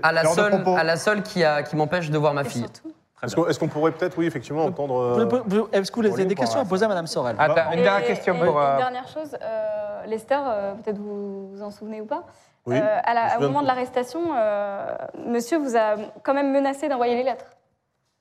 [0.02, 0.76] À la de seule, propos.
[0.76, 2.62] à la seule qui, a- qui m'empêche de voir ma et fille.
[2.62, 4.98] surtout, Est-ce qu'on pourrait peut-être, oui, effectivement, entendre.
[4.98, 8.34] Euh, Est-ce que vous avez des questions à poser à Madame Sorel une dernière question
[8.34, 8.58] et pour.
[8.58, 12.24] Une euh, dernière chose, euh, Lester, euh, peut-être vous vous en souvenez ou pas.
[12.66, 14.94] Oui, Euh, à la- au moment de- l'arrestation, euh,
[15.26, 17.46] monsieur vous a quand même menacé d'envoyer les lettres.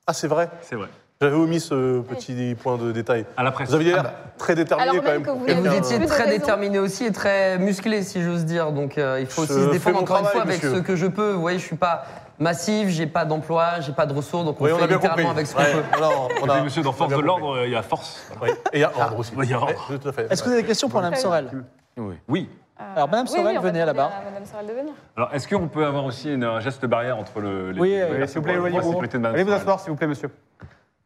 [0.08, 0.50] Ah, c'est vrai.
[0.62, 0.88] C'est vrai.
[1.22, 3.26] J'avais omis ce petit point de détail.
[3.36, 3.68] À la presse.
[3.70, 5.24] Vous aviez l'air très déterminé Alors quand même même.
[5.26, 8.72] que vous Et vous étiez très déterminé aussi et très musclé, si j'ose dire.
[8.72, 11.32] Donc euh, il faut aussi se défendre encore une fois avec ce que je peux.
[11.34, 12.06] Vous voyez, je suis pas
[12.40, 14.98] massif, j'ai pas d'emploi, j'ai pas de ressources, donc on Oui, on fait a bien
[14.98, 15.10] compris.
[15.24, 16.02] littéralement avec ce qu'on Ouais, peut.
[16.02, 18.32] non, on a- monsieur, dans Force de l'ordre, il y a force.
[18.42, 19.34] Oui, Et il y a ordre aussi.
[19.36, 19.88] Oui, il y a ordre.
[19.90, 20.32] Oui, tout à fait.
[20.32, 21.50] Est-ce que vous avez des questions pour Madame Très Sorel?
[21.98, 22.16] Oui.
[22.28, 22.50] Oui.
[22.80, 24.22] Euh, Alors, Madame oui, Sorel, oui, on va venez à la demander barre.
[24.22, 24.94] à Madame Sorel de venir.
[25.18, 28.28] Alors, est-ce qu'on peut avoir aussi une- un geste barrière entre le, les Oui, Oui,
[28.28, 28.92] S'il vous plaît, pour la éloignez-vous.
[28.92, 29.62] sécurité de Madame Allez vous Sorel.
[29.62, 30.30] asseoir, s'il vous plaît, monsieur.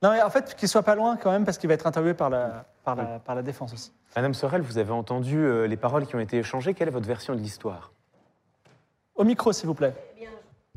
[0.04, 2.14] Non, mais en fait, qu'il soit pas loin quand même, parce qu'il va être interviewé
[2.14, 3.92] par la, par la, par la défense aussi.
[4.16, 6.74] Madame Sorel, vous avez entendu euh, les paroles qui ont été échangées.
[6.76, 7.92] Quelle est votre version de l'histoire?
[9.16, 9.94] Au micro, s'il vous plaît.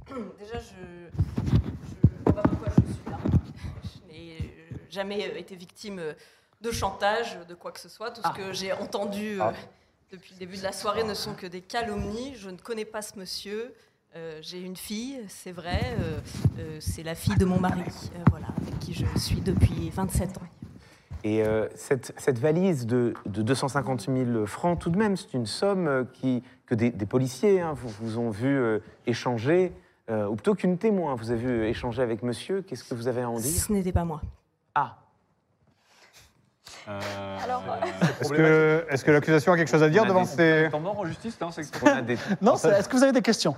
[0.38, 3.18] Déjà, je ne vois pas pourquoi je suis là.
[3.82, 6.12] Je n'ai euh, jamais euh, été victime euh,
[6.60, 8.10] de chantage, de quoi que ce soit.
[8.10, 9.50] Tout ce que j'ai entendu euh,
[10.10, 12.34] depuis le début de la soirée ne sont que des calomnies.
[12.36, 13.74] Je ne connais pas ce monsieur.
[14.14, 15.80] Euh, j'ai une fille, c'est vrai.
[16.00, 16.18] euh,
[16.58, 17.82] euh, c'est la fille de mon mari,
[18.30, 20.42] voilà, avec qui je suis depuis 27 ans.
[21.24, 21.42] Et
[21.74, 26.44] cette, cette valise de, de 250 000 francs, tout de même, c'est une somme qui,
[26.66, 28.56] que des, des policiers hein, vous, vous ont vu
[29.06, 29.72] échanger,
[30.10, 32.62] euh, ou plutôt qu'une témoin vous a vu échanger avec monsieur.
[32.62, 33.60] Qu'est-ce que vous avez à en dire?
[33.60, 34.20] Ce n'était pas moi.
[34.74, 34.96] Ah,
[36.88, 37.64] Euh, Alors,
[38.20, 40.68] Est-ce que, l'accusation a quelque chose à dire on devant des- ces...
[40.70, 43.12] Temps mort en justice, non c'est- on a des- Non, c'est- est-ce que vous avez
[43.12, 43.56] des questions?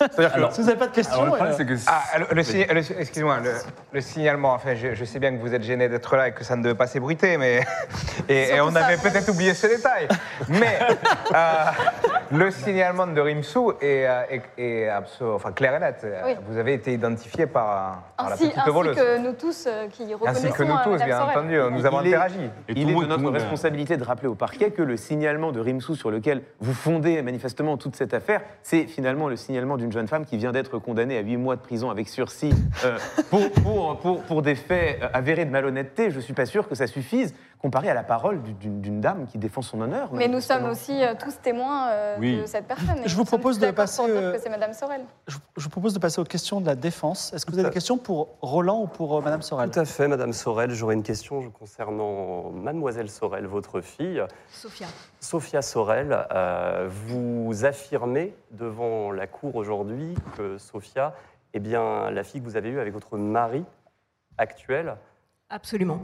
[0.00, 1.54] C'est-à-dire que Alors, Si vous n'avez pas de questions, euh.
[1.88, 3.52] Ah, le, le sign- le- excuse-moi, le,
[3.92, 6.44] le signalement, enfin, je, je sais bien que vous êtes gêné d'être là et que
[6.44, 7.66] ça ne devait pas s'ébruiter, mais.
[8.28, 10.06] Et, et on avait peut-être oublié ce détail.
[10.48, 10.78] Mais.
[11.34, 11.64] euh,
[12.30, 16.06] le signalement de Rimsou est, euh, est- est absolu- enfin, clair et net.
[16.26, 16.32] Oui.
[16.48, 18.96] Vous avez été identifié par, par la petite ainsi voleuse.
[18.96, 21.58] que nous tous euh, qui reconnaissons Ainsi que nous euh, tous, bien entendu.
[21.72, 22.38] Nous avons Il est- interagi.
[22.68, 25.60] Et Il est monde- de notre responsabilité de rappeler au parquet que le signalement de
[25.60, 30.08] Rimsou sur lequel vous fondez manifestement toute cette affaire, c'est finalement le signalement d'une jeune
[30.08, 32.52] femme qui vient d'être condamnée à 8 mois de prison avec sursis
[32.84, 32.98] euh,
[33.30, 36.10] pour, pour, pour, pour des faits euh, avérés de malhonnêteté.
[36.10, 39.26] Je ne suis pas sûr que ça suffise comparé à la parole du- d'une dame
[39.26, 40.10] qui défend son honneur.
[40.12, 42.40] Mais nous sommes aussi euh, tous témoins euh, Oui.
[42.40, 42.98] de cette personne.
[43.04, 45.02] et Je vous propose de passer, euh, que c'est Madame Sorel.
[45.26, 47.32] Je, je vous propose de passer aux questions de la défense.
[47.32, 49.70] Est-ce que vous avez des questions pour Roland ou pour euh, Madame Sorel?
[49.70, 50.70] Tout à fait, Madame Sorel.
[50.70, 54.22] J'aurais une question concernant Mademoiselle Sorel, votre fille.
[54.50, 54.86] Sophia.
[55.20, 61.14] Sophia Sorel, euh, vous affirmez devant la cour aujourd'hui que Sophia
[61.54, 63.64] est bien la fille que vous avez eue avec votre mari
[64.36, 64.94] actuel?
[65.50, 66.00] Absolument.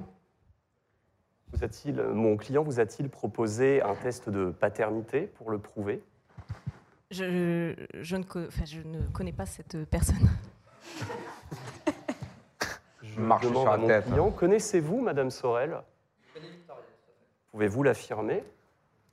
[1.54, 6.02] Vous a-t-il, mon client vous a-t-il proposé un test de paternité pour le prouver?
[7.12, 10.28] Je, je, ne, enfin, je ne connais pas cette personne.
[13.02, 14.04] Je Marche demande sur la à mon tête.
[14.06, 15.76] client, connaissez-vous Madame Sorel?
[17.52, 18.42] Pouvez-vous l'affirmer?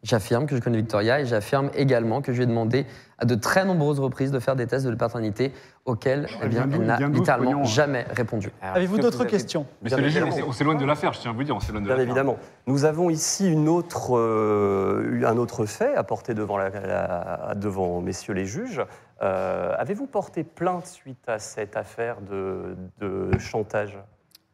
[0.04, 2.88] J'affirme que je connais Victoria et j'affirme également que je lui ai demandé
[3.20, 5.52] à de très nombreuses reprises de faire des tests de paternité
[5.86, 8.50] auxquels eh bien, elle n'a littéralement jamais répondu.
[8.64, 10.32] Avez-vous d'autres avez- questions juge, on évidemment.
[10.32, 12.10] s'é- on s'éloigne de l'affaire, je tiens à vous dire, on s'éloigne de Bien l'affaire.
[12.10, 12.38] évidemment.
[12.66, 18.02] Nous avons ici une autre, euh, un autre fait à porter devant, la- la- devant
[18.02, 18.82] messieurs les juges.
[19.22, 24.00] Euh, Avez-vous porté plainte suite à cette affaire de, de chantage?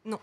[0.04, 0.20] Non.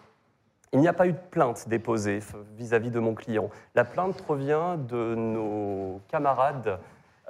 [0.75, 2.21] Il n'y a pas eu de plainte déposée
[2.59, 3.49] vis-à-vis de mon client.
[3.75, 6.79] La plainte provient de nos camarades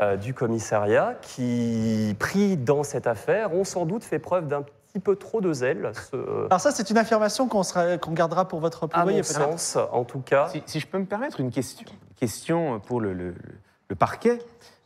[0.00, 4.98] euh, du commissariat qui, pris dans cette affaire, ont sans doute fait preuve d'un petit
[4.98, 5.92] peu trop de zèle.
[6.10, 9.18] Ce- Alors ça, c'est une affirmation qu'on gardera pour votre à plaidoyer.
[9.18, 9.58] mon peut-être.
[9.58, 10.48] sens, en tout cas.
[10.48, 13.34] Si, si je peux me permettre une question, question pour le, le- le-
[13.90, 14.38] le parquet.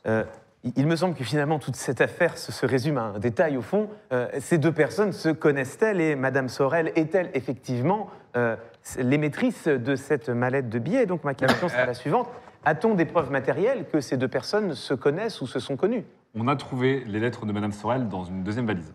[0.07, 0.25] Euh,
[0.65, 3.57] il il me semble que finalement toute cette affaire se, se résume à un détail
[3.57, 3.89] au fond.
[4.13, 8.57] Euh, ces deux personnes se connaissent-elles et Madame Sorel est-elle effectivement euh,
[8.99, 12.29] l'émettrice de cette mallette de billets Donc ma question sera la suivante.
[12.65, 16.05] A-t-on des preuves matérielles que ces deux personnes se connaissent ou se sont connues?
[16.35, 18.95] On a trouvé les lettres de Madame Sorel dans une deuxième valise.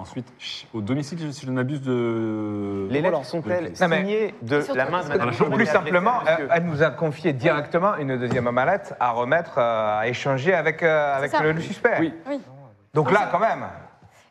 [0.00, 0.32] Ensuite,
[0.72, 2.86] au domicile, si je ne m'abuse de...
[2.88, 6.90] Les lettres sont-elles signées de la main de Madame Plus simplement, euh, elle nous a
[6.90, 11.60] confié directement une deuxième mallette à remettre, euh, à échanger avec, euh, avec le, le
[11.60, 11.96] suspect.
[11.98, 12.14] Oui.
[12.28, 12.40] Oui.
[12.94, 13.66] Donc là, quand même.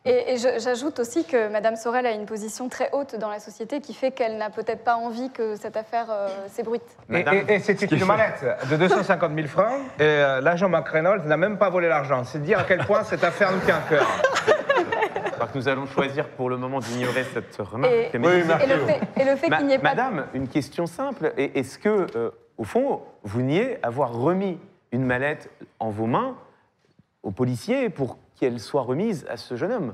[0.08, 3.94] Et, j'ajoute aussi que Madame Sorel a une position très haute dans la société qui
[3.94, 6.84] fait qu'elle n'a peut-être pas envie que cette affaire euh, s'ébruite.
[7.10, 9.80] Et, Madame, et- et c'était une mallette de 250 000 francs.
[10.00, 12.24] Et euh, l'agent McReynolds n'a même pas volé l'argent.
[12.24, 14.08] C'est dire à quel point cette affaire nous tient à cœur.
[15.34, 17.94] Crois que nous allons choisir pour le moment d'ignorer cette remarque.
[17.94, 18.66] Et, Oui, merci.
[18.66, 19.90] et le fait, et le fait qu'il n'y ait pas...
[19.90, 21.34] Madame, une question simple.
[21.38, 24.58] Est-ce que, euh, au fond, vous niez avoir remis
[24.92, 26.36] une mallette en vos mains
[27.24, 29.94] aux policiers pour qu'elle soit remise à ce jeune homme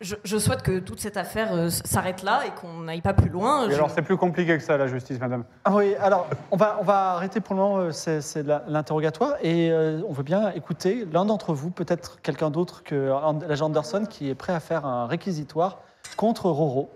[0.00, 3.28] Je, je souhaite que toute cette affaire euh, s'arrête là et qu'on n'aille pas plus
[3.28, 3.68] loin.
[3.68, 5.44] Je- alors, c'est plus compliqué que ça, la justice, madame.
[5.64, 8.62] Ah oui, alors on va, on va arrêter pour le moment, euh, c'est c'est la-
[8.66, 13.12] l'interrogatoire, et euh, on veut bien écouter l'un d'entre vous, peut-être quelqu'un d'autre que
[13.46, 15.80] l'agent Anderson, qui est prêt à faire un réquisitoire
[16.16, 16.88] contre Roro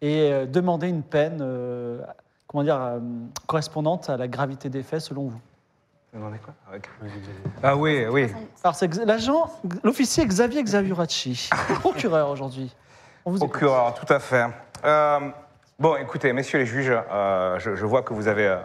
[0.00, 2.00] et euh, demander une peine, euh,
[2.46, 3.00] comment dire, euh,
[3.46, 5.40] correspondante à la gravité des faits selon vous.
[7.62, 8.32] Ah oui, oui.
[8.64, 9.50] Alors c'est l'agent,
[9.84, 11.50] l'officier Xavier Xavuracci,
[11.80, 12.74] procureur aujourd'hui.
[13.24, 13.50] On vous écoute.
[13.50, 14.46] Procureur, tout à fait.
[14.84, 15.18] Euh,
[15.78, 18.56] bon, écoutez, messieurs les juges, euh, je, je vois que vous avez, euh,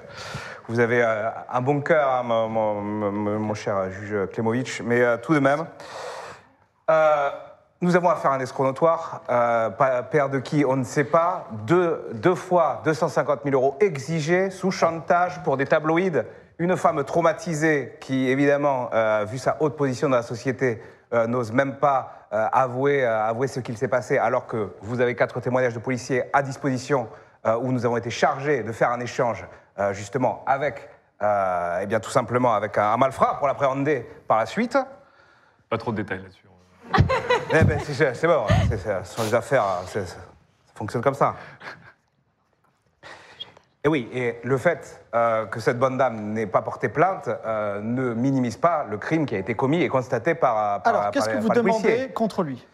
[0.67, 5.01] vous avez euh, un bon cœur, hein, mon, mon- mon- mon cher juge Klemovic, mais
[5.01, 5.65] euh, tout de même,
[6.89, 7.29] euh,
[7.81, 11.03] nous avons affaire à un escroc notoire, euh, pa- père de qui on ne sait
[11.05, 16.21] pas, deux, deux fois 250 000 euros exigés sous chantage pour des tabloïds,
[16.59, 20.81] une femme traumatisée qui, évidemment, euh, vu sa haute position dans la société,
[21.13, 25.15] euh, n'ose même pas euh, avouer, avouer ce qu'il s'est passé, alors que vous avez
[25.15, 27.07] quatre témoignages de policiers à disposition
[27.43, 29.43] où nous avons été chargés de faire un échange,
[29.93, 30.87] justement, avec,
[31.19, 34.77] eh bien, tout simplement, avec un, un malfrat pour l'appréhender par la suite.
[35.67, 36.45] Pas trop de détails là-dessus.
[37.53, 39.99] Eh ben, c'est bon, ce sont les affaires, ça
[40.75, 41.33] fonctionne comme ça.
[43.83, 47.81] Et oui, et le fait euh, que cette bonne dame n'ait pas porté plainte euh,
[47.81, 51.11] ne minimise pas le crime qui a été commis et constaté par, euh, par, Alors,
[51.11, 52.67] qu'est-ce que vous demandez contre lui?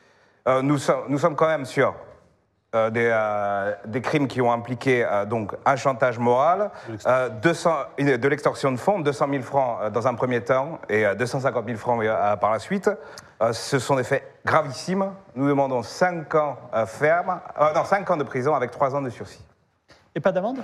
[0.49, 1.95] Euh, nous, sommes, nous sommes quand même sur
[2.75, 6.71] euh, des, euh, des crimes qui ont impliqué euh, donc un chantage moral,
[7.41, 11.05] 200 une- de l'extorsion de fonds, 200 000 francs euh, dans un premier temps et
[11.05, 12.89] euh, 250 000 francs euh, par la suite.
[13.41, 15.09] Euh, ce sont des faits gravissimes.
[15.35, 19.01] Nous demandons 5 ans euh, ferme, euh, non 5 ans de prison avec 3 ans
[19.01, 19.45] de sursis.
[20.13, 20.59] Et pas d'amende?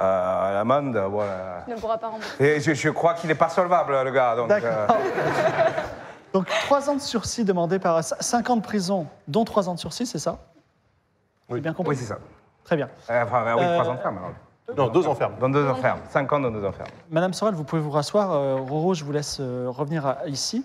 [0.00, 1.64] Euh, l'amende, voilà.
[1.68, 2.42] Il ne pourra pas rembourser.
[2.44, 4.34] Et je, je crois qu'il n'est pas solvable, le gars.
[4.36, 4.86] Donc, euh,
[6.32, 9.80] Donc 3 ans de sursis demandés par 5 ans de prison, dont 3 ans de
[9.80, 10.38] sursis, c'est ça?
[11.50, 12.18] J'ai bien compris oui, c'est ça.
[12.64, 12.88] Très bien.
[13.10, 14.18] Euh, Enfin, oui, Euh, trois ans de ferme.
[14.18, 14.30] alors.
[14.76, 15.32] Non, deux ans ferme.
[15.40, 15.98] Dans deux ans ferme.
[16.10, 16.88] Cinq ans dans deux ans ferme.
[17.10, 18.30] Madame Sorel, vous pouvez vous rasseoir.
[18.30, 20.64] Euh, Roro, je vous laisse euh, revenir à- ici.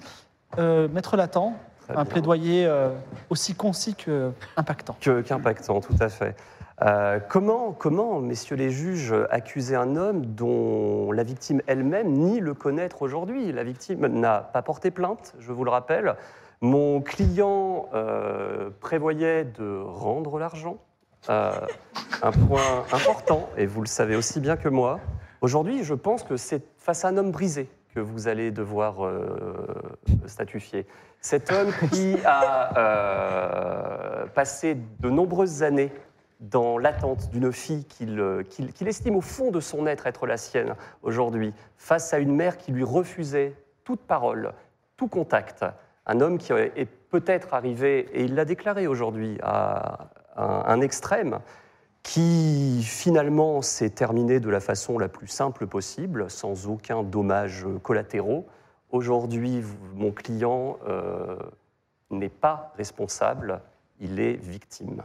[0.59, 1.53] Euh, Maître Latan,
[1.89, 2.05] un bien.
[2.05, 2.89] plaidoyer euh,
[3.31, 4.95] aussi concis que impactant.
[5.01, 6.35] Que- Qu'impactant, tout à fait.
[6.81, 12.53] Euh, comment, comment, messieurs les juges, accuser un homme dont la victime elle-même nie le
[12.53, 13.51] connaître aujourd'hui?
[13.53, 16.15] La victime n'a pas porté plainte, je vous le rappelle.
[16.59, 20.77] Mon client euh, prévoyait de rendre l'argent.
[21.29, 21.51] Euh,
[22.21, 24.99] un point important, et vous le savez aussi bien que moi.
[25.41, 28.95] Aujourd'hui, je pense que c'est face à un homme brisé que vous allez devoir
[30.27, 30.85] statuifier.
[31.21, 32.69] Cet homme qui a
[34.35, 35.91] passé de nombreuses années
[36.39, 40.37] dans l'attente d'une fille qu'il euh, qu'il- estime au fond de son être être la
[40.37, 44.53] sienne aujourd'hui, face à une mère qui lui refusait toute parole,
[44.97, 45.65] tout contact.
[46.05, 51.39] Un homme qui est peut-être arrivé, et il l'a déclaré aujourd'hui, à un, extrême
[52.03, 58.45] qui finalement s'est terminé de la façon la plus simple possible, sans aucun dommage collatéraux.
[58.91, 59.63] Aujourd'hui,
[59.95, 61.37] mon client euh,
[62.11, 63.61] n'est pas responsable,
[63.99, 65.01] il est victime.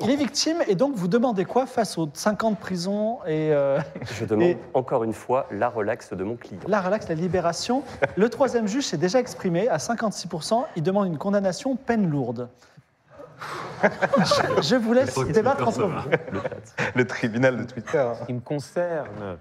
[0.00, 3.52] Il est victime et donc vous demandez quoi face aux 5 ans de prison et
[3.52, 3.78] euh,
[4.12, 6.60] Je demande Et- encore une fois la relaxe de mon client.
[6.66, 7.82] la relax, la libération
[8.16, 10.64] Le troisième juge s'est déjà exprimé à 56%.
[10.76, 12.48] Il demande une condamnation peine lourde.
[13.82, 16.10] Je, je vous laisse débattre entre vous.
[16.94, 17.98] Le tribunal de Twitter.
[17.98, 18.14] hein.
[18.20, 19.36] Ce qui me concerne,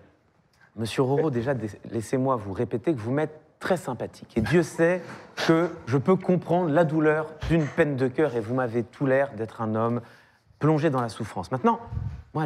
[0.75, 4.33] Monsieur Roro, déjà, dé- laissez-moi vous répéter que vous m'êtes très sympathique.
[4.37, 5.01] Et Dieu sait
[5.47, 9.31] que je peux comprendre la douleur d'une peine de cœur et vous m'avez tout l'air
[9.37, 10.01] d'être un homme
[10.61, 11.51] plongé dans la souffrance.
[11.51, 11.81] Maintenant,
[12.33, 12.45] moi,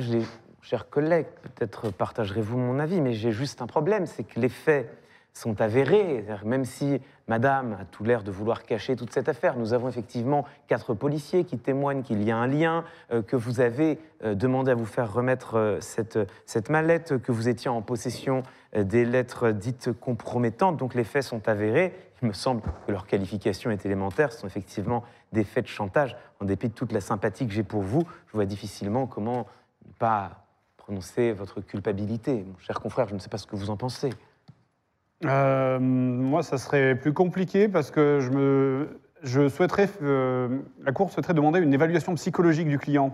[0.61, 4.89] chers collègues, peut-être partagerez-vous mon avis, mais j'ai juste un problème, c'est que les faits
[5.33, 6.25] sont avérés.
[6.43, 10.45] Même si Madame a tout l'air de vouloir cacher toute cette affaire, nous avons effectivement
[10.67, 14.69] quatre policiers qui témoignent qu'il y a un lien, euh, que vous avez euh, demandé
[14.69, 18.43] à vous faire remettre euh, cette, cette mallette, que vous étiez en possession
[18.75, 20.77] des lettres dites compromettantes.
[20.77, 21.95] Donc les faits sont avérés.
[22.21, 24.31] Il me semble que leur qualification est élémentaire.
[24.33, 26.17] Ce sont effectivement des faits de chantage.
[26.41, 29.47] En dépit de toute la sympathie que j'ai pour vous, je vois difficilement comment
[29.85, 32.43] ne pas prononcer votre culpabilité.
[32.45, 34.09] Mon cher confrère, je ne sais pas ce que vous en pensez.
[35.25, 41.11] Euh, moi, ça serait plus compliqué parce que je me, je souhaiterais, euh, la Cour
[41.11, 43.13] souhaiterait demander une évaluation psychologique du client.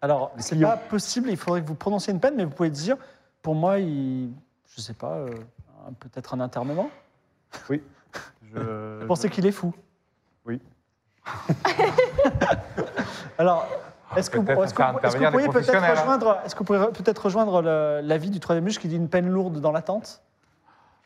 [0.00, 0.70] Alors, c'est client.
[0.70, 2.96] pas possible, il faudrait que vous prononciez une peine, mais vous pouvez dire,
[3.40, 4.30] pour moi, il,
[4.74, 5.30] je sais pas, euh,
[6.00, 6.90] peut-être un internement.
[8.54, 9.72] Je, Vous pensez qu'il est fou?
[10.44, 10.60] Oui.
[13.38, 13.66] Alors,
[14.14, 15.90] est-ce que, que vous pourriez peut-être hein.
[15.94, 17.62] rejoindre, est-ce que vous pourriez peut-être rejoindre
[18.02, 20.20] l'avis du troisième juge qui dit une peine lourde dans l'attente?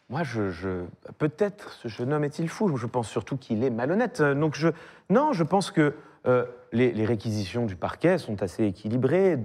[0.08, 0.84] Moi, je,
[1.18, 2.76] peut-être ce jeune homme est-il fou.
[2.76, 4.20] Je pense surtout qu'il est malhonnête.
[4.20, 4.68] Euh, Donc, je,
[5.10, 5.94] non, je pense que
[6.26, 9.36] euh, les, réquisitions du parquet sont assez équilibrées.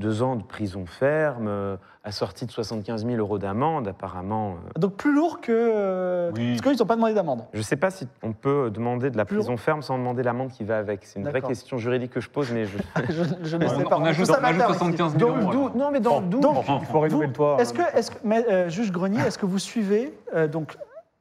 [0.00, 4.54] Deux ans de prison ferme, euh, assorti de 75 000 euros d'amende, apparemment.
[4.54, 5.52] euh, Donc plus lourd que...
[5.52, 6.56] euh, Oui.
[6.56, 7.44] Parce qu'ils n'ont pas demandé d'amende.
[7.52, 10.22] Je ne sais pas si on peut demander de la Plus prison ferme sans demander
[10.22, 11.04] l'amende qui va avec.
[11.04, 12.78] C'est une vraie question juridique que je pose, mais je.
[13.10, 13.98] je, je ne On, sais pas.
[13.98, 14.78] on ajoute, on ajoute amateurs ici.
[14.78, 15.70] 75 000 Dans le euros.
[15.76, 16.40] non, mais dans doute.
[16.40, 17.56] Donc, il faut rénover le toit.
[17.60, 20.76] Est-ce que, est-ce que, mais, euh, juge Grenier, est-ce que vous suivez euh, donc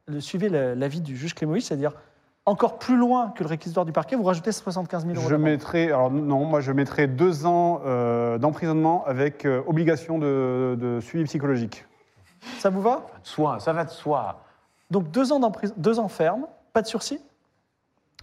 [0.08, 1.92] le, suivez le- l'avis du juge Clémovic, c'est-à-dire
[2.50, 5.86] encore plus loin que le réquisitoire du parquet, vous rajoutez 75 000 euros Je mettrais,
[5.86, 11.26] alors non, moi je mettrais deux ans euh, d'emprisonnement avec euh, obligation de, de suivi
[11.26, 11.86] psychologique.
[12.58, 13.06] Ça vous va?
[13.22, 14.42] De soi, ça va de soi.
[14.92, 15.40] Donc deux ans,
[15.78, 17.22] deux ans ferme, pas de sursis,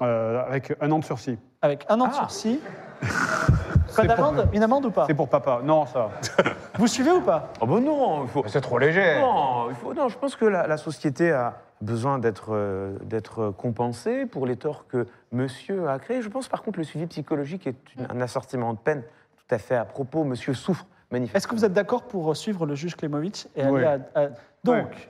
[0.03, 1.39] Euh, avec un an de sursis.
[1.63, 2.17] avec un an de Ah.
[2.29, 2.61] sursis.
[3.97, 5.61] Pas C'est pour- d'amende Une amende ou pas C'est pour papa.
[5.65, 6.11] Non, ça.
[6.79, 8.45] Vous suivez ou pas Oh ben non, il faut.
[8.47, 9.19] C'est trop léger.
[9.21, 13.51] Non, il faut, non, je pense que la, la société a besoin d'être euh, d'être
[13.51, 16.23] compensée pour les torts que monsieur a créés.
[16.23, 19.03] Je pense par contre le suivi psychologique est une- un assortiment de peine
[19.37, 20.25] tout à fait à propos.
[20.25, 21.37] Monsieur souffre manifestement.
[21.39, 23.85] Est-ce que vous êtes d'accord pour suivre le juge Klemovic et Oui.
[23.85, 24.27] aller à, à-
[24.65, 25.09] Donc,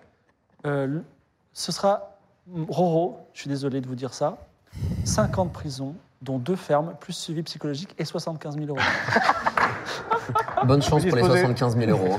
[0.66, 1.00] euh,
[1.52, 2.12] ce sera
[2.68, 4.36] Roro, je suis désolé de vous dire ça,
[5.04, 8.78] 5 ans de prison, dont deux fermes, plus suivi psychologique et 75 000 euros.
[10.64, 11.40] Bonne chance pour les Disposez.
[11.42, 12.16] 75 000 euros.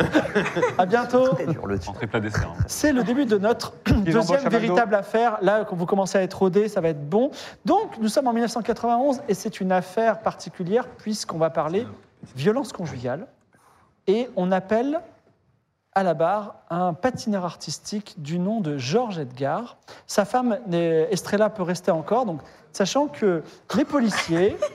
[0.77, 2.53] À bientôt hein.
[2.67, 5.37] C'est le début de notre deuxième véritable affaire.
[5.41, 7.31] Là, quand vous commencez à être rodé, ça va être bon.
[7.65, 11.85] Donc, nous sommes en 1991 et c'est une affaire particulière puisqu'on va parler
[12.35, 13.27] violence conjugale.
[14.07, 15.01] Et on appelle
[15.97, 19.77] à la barre un patineur artistique du nom de Georges Edgar.
[20.05, 22.27] Sa femme, Estrella, peut rester encore.
[22.27, 22.39] Donc,
[22.71, 23.41] sachant que
[23.75, 24.55] les policiers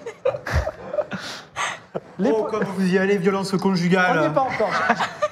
[2.19, 4.25] Les Oh, po- comme vous y allez, violence On conjugale.
[4.25, 4.71] est pas encore.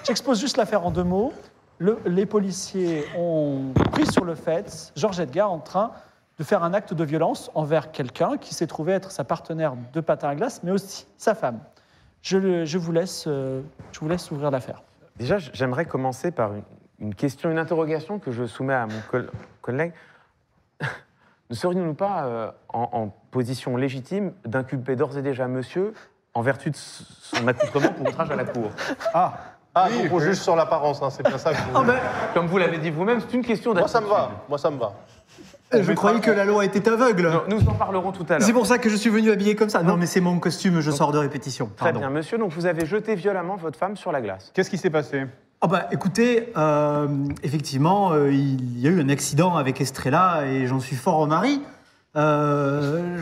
[0.05, 1.33] J'expose juste l'affaire en deux mots.
[1.79, 5.91] Le- les policiers ont pris sur le fait Georges Edgar en train
[6.39, 10.01] de faire un acte de violence envers quelqu'un qui s'est trouvé être sa partenaire de
[10.01, 11.59] patin à glace, mais aussi sa femme.
[12.23, 14.83] Je, le- je vous, laisse, euh, je vous laisse ouvrir l'affaire.
[15.21, 16.63] Déjà, j'aimerais commencer par une,
[16.99, 19.93] une question, une interrogation que je soumets à mon col- collègue.
[21.51, 25.93] ne serions-nous pas euh, en, en position légitime d'inculper d'ores et déjà monsieur
[26.33, 28.71] en vertu de son accoutrement pour outrage à la cour?
[29.13, 29.35] Ah,
[29.75, 30.23] Ah, Oui, donc on oui.
[30.25, 31.71] juge sur l'apparence, hein, c'est bien ça que vous...
[31.77, 31.99] Oh, ben,
[32.33, 34.29] Comme vous l'avez dit vous-même, c'est une question Moi, ça me d'attitude.
[34.31, 34.45] va.
[34.49, 34.95] Moi, ça me va.
[35.73, 37.31] Je croyais que la loi était aveugle.
[37.31, 38.43] Non, Nous en parlerons tout à l'heure.
[38.47, 39.83] C'est pour ça que je suis venu habillé comme ça.
[39.83, 41.71] Non, mais c'est mon costume, je sors de répétition.
[41.77, 42.01] Très Pardon.
[42.01, 42.39] bien, monsieur.
[42.39, 44.51] Donc vous avez jeté violemment votre femme sur la glace.
[44.55, 45.27] qu'est-ce qui s'est passé?
[45.63, 47.07] Ah bah écoutez, euh,
[47.43, 51.27] effectivement, euh, il y a eu un accident avec Estrella et j'en suis fort au
[51.27, 51.61] mari.
[52.17, 53.21] Euh,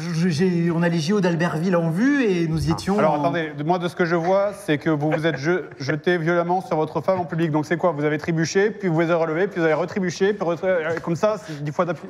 [0.74, 2.98] on a les JO d'Albertville en vue et nous y étions.
[2.98, 5.36] Alors en- attendez, de- moi de ce que je vois, c'est que vous vous êtes
[5.36, 7.50] je- jeté violemment sur votre femme en public.
[7.50, 7.92] Donc c'est quoi?
[7.92, 11.16] Vous avez trébuché, puis vous vous avez relevé, puis vous avez retrébuché, puis euh, comme
[11.16, 12.08] ça, c'est dix fois d'appui.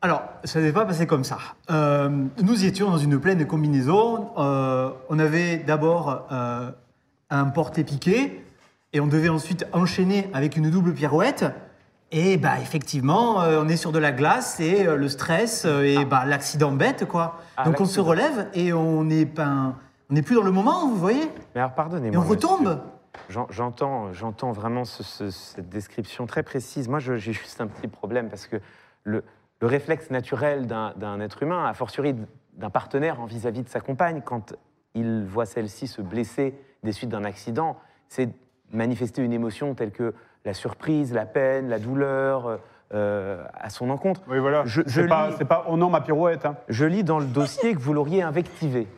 [0.00, 1.38] Alors, ça n'est pas passé comme ça.
[1.72, 2.08] Euh,
[2.40, 4.28] nous y étions dans une pleine combinaison.
[4.38, 6.70] Euh, on avait d'abord euh,
[7.30, 8.44] un porté-piqué
[8.92, 11.46] et on devait ensuite enchaîner avec une double pirouette.
[12.10, 15.82] Et bah effectivement, euh, on est sur de la glace et euh, le stress euh,
[15.82, 17.36] et bah l'accident bête quoi.
[17.56, 19.74] Ah, Donc on se relève et on n'est pas,
[20.10, 21.30] on n'est plus dans le moment, vous voyez?
[21.54, 22.24] Mais alors Et pardonnez-moi.
[22.24, 22.80] on retombe.
[23.50, 26.88] J'entends, j'entends vraiment ce- ce- cette description très précise.
[26.88, 28.56] Moi, j'ai juste un petit problème parce que
[29.04, 29.22] le,
[29.60, 32.14] le réflexe naturel d'un d'un être humain, a fortiori
[32.54, 34.54] d'un partenaire en vis-à-vis de sa compagne, quand
[34.94, 36.54] il voit celle-ci se blesser
[36.84, 37.76] des suites d'un accident,
[38.08, 38.30] c'est
[38.72, 40.14] manifester une émotion telle que
[40.48, 42.58] la surprise, la peine, la douleur
[42.94, 44.22] euh, à son encontre.
[44.28, 44.62] Oui, voilà.
[44.64, 46.46] Je- je C'est pas, lis- c'est pas oh non ma pirouette.
[46.46, 46.56] hein.
[46.70, 48.88] Je lis dans le dossier que vous l'auriez invectivé.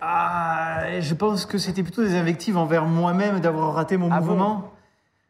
[0.00, 4.26] Ah, je pense que c'était plutôt des invectives envers moi-même d'avoir raté mon Ah bon
[4.28, 4.70] mouvement.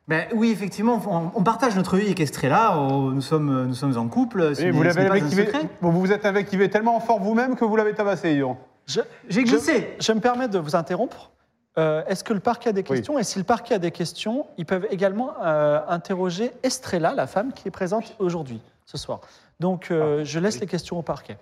[0.09, 2.79] ben, oui, effectivement, on, on partage notre vie avec Estrella.
[2.79, 4.53] on- nous, sommes, nous sommes en couple.
[4.71, 5.49] vous l'avez n'est pas un invectivé.
[5.81, 8.41] Vous vous êtes invectivé tellement fort vous-même que vous l'avez tabassé.
[8.87, 9.97] Je, J'ai glissé.
[9.99, 11.31] je, je me permets de vous interrompre.
[11.79, 13.19] Euh, Est-ce que le parquet a des questions?
[13.19, 17.53] Et si le parquet a des questions, ils peuvent également euh, interroger Estrella, la femme
[17.53, 19.21] qui est présente aujourd'hui, ce soir.
[19.61, 21.37] Donc, euh, je laisse les questions au parquet.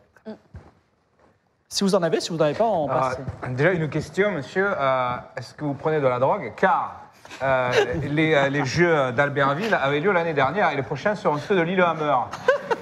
[1.69, 3.19] Si vous en avez, si vous n'en avez pas, on passe.
[3.45, 4.71] Euh, déjà, une question, monsieur.
[4.79, 6.53] Euh, Est-ce que vous prenez de la drogue?
[6.57, 7.01] Car
[7.43, 7.73] euh,
[8.11, 12.17] les, les Jeux d'Albertville avaient lieu l'année dernière et les prochains seront ceux de Lillehammer.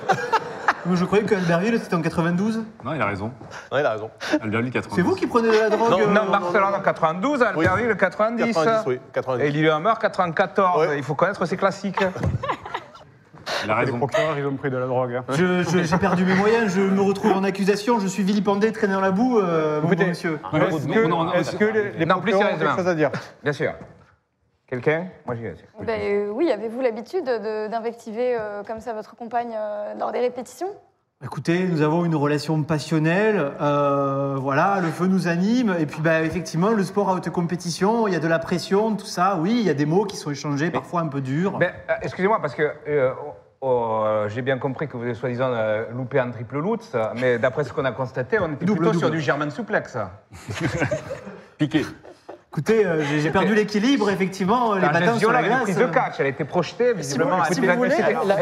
[0.91, 2.64] Je croyais que Albertville, c'était en 92.
[2.85, 3.30] Non, il a raison.
[3.70, 4.11] Non, il a raison.
[4.43, 4.97] Albertville 92.
[4.97, 8.53] C'est vous qui prenez de la drogue Non, euh, non, Barcelone en 92, Albertville 90.
[8.53, 9.01] 90, oui.
[9.12, 9.45] 90.
[9.45, 10.80] Et Lillehammer 94.
[10.89, 10.99] Ouais.
[10.99, 12.01] Il faut connaître ces classiques.
[13.64, 13.99] Il a Les raison.
[13.99, 15.14] procureurs, ils ont pris de la drogue.
[15.14, 15.24] hein.
[15.30, 18.95] Je- je- J'ai perdu mes moyens, je me retrouve en accusation, je suis vilipendé, traîné
[18.95, 20.39] dans la boue, euh, mon Écoutez, bon monsieur.
[20.55, 22.76] Est-ce non, que, non, non, est-ce que les, les Non, plus procureurs ont quelque sérieusement.
[22.76, 23.11] chose à dire?
[23.43, 23.72] Bien sûr.
[24.73, 25.09] Quelqu'un?
[25.27, 25.55] Moi, j'y vais.
[25.83, 30.20] Ben, euh, oui, avez-vous l'habitude de- d'invectiver euh, comme ça votre compagne euh, lors des
[30.20, 30.68] répétitions?
[31.23, 36.23] Écoutez, nous avons une relation passionnelle, euh, voilà, le feu nous anime, et puis bah,
[36.23, 39.51] effectivement, le sport à haute compétition, il y a de la pression, tout ça, oui,
[39.61, 41.59] il y a des mots qui sont échangés, parfois un peu durs.
[41.59, 45.12] Ben, euh, Excusez-moi, parce que euh, oh, oh, euh, j'ai bien compris que vous avez
[45.14, 46.81] soi-disant euh, loupé un triple loot,
[47.20, 49.18] mais d'après ce qu'on a constaté, on était Double, plutôt sur double.
[49.18, 49.99] du German suplex.
[51.59, 51.85] Piqué.
[52.53, 55.62] Écoutez, euh, j'ai perdu l'équilibre, effectivement, les geste sur la glace.
[55.62, 57.90] prise de catch, elle a été projetée Si vous, visiblement à si la vous voulez,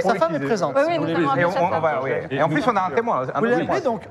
[0.03, 0.77] sa femme est présente.
[0.77, 2.11] Oui, oui, Et, on, chef on va, oui.
[2.33, 3.23] Et en plus, on a un témoin.
[3.33, 3.79] un Vous témoin.
[3.81, 4.09] donc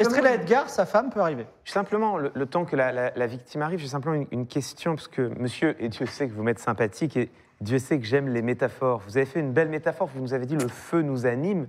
[0.00, 1.44] Estrella, Edgar, sa femme, peut arriver?
[1.66, 4.94] Simplement, le, le temps que la, la- la victime arrive, j'ai simplement une, une question,
[4.94, 7.30] parce que monsieur, et Dieu sait que vous m'êtes sympathique, et
[7.60, 9.02] Dieu sait que j'aime les métaphores.
[9.06, 11.66] Vous avez fait une belle métaphore, vous nous avez dit le feu nous anime.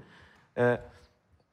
[0.58, 0.78] Euh,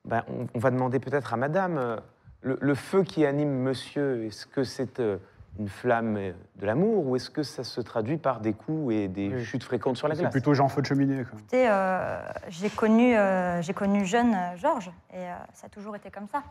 [0.05, 1.97] ben, on, on va demander peut-être à madame, euh,
[2.43, 5.17] le, le feu qui anime monsieur, est-ce que c'est euh,
[5.59, 6.15] une flamme
[6.57, 9.45] de l'amour, ou est-ce que ça se traduit par des coups et des Oui.
[9.45, 10.33] chutes fréquentes sur la C'est glace?
[10.33, 11.25] plutôt Jean Feu de cheminée.
[11.25, 11.39] quoi.
[11.39, 15.97] Écoutez, euh, j'ai connu, euh, j'ai connu jeune euh, Georges et euh, ça a toujours
[15.97, 16.43] été comme ça.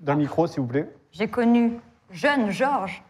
[0.00, 0.88] Dans le micro, s'il vous plaît.
[1.12, 1.72] J'ai connu
[2.10, 3.02] jeune Georges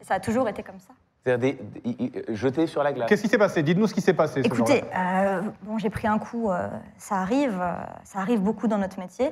[0.00, 0.92] et ça a toujours été comme ça.
[1.24, 3.62] C'est-à-dire sur la glace Qu'est-ce qui s'est passé?
[3.62, 4.42] Dites-nous ce qui s'est passé.
[4.42, 5.38] ce Écoutez, jour-là.
[5.38, 7.72] euh, bon, j'ai pris un coup, euh, ça arrive, euh,
[8.04, 9.30] ça arrive beaucoup dans notre métier.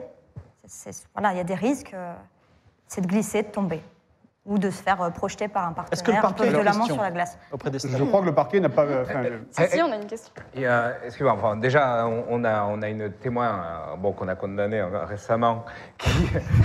[0.67, 2.13] C'est- c'est- voilà, il y a des risques, euh,
[2.87, 3.81] c'est de glisser, de tomber
[4.47, 6.95] ou de se faire euh, projeter par un Est-ce que le partenaire un parquet question
[6.95, 7.39] sur la glace.
[7.53, 8.83] auprès je crois que le parquet n'a pas.
[8.85, 10.33] euh, enfin, euh, Si, Eh, si, on a une question.
[10.57, 14.81] Euh, excusez-moi, enfin, déjà, on, a, on a une témoin euh, bon, qu'on a condamné
[14.81, 15.65] euh, récemment
[15.99, 16.11] qui,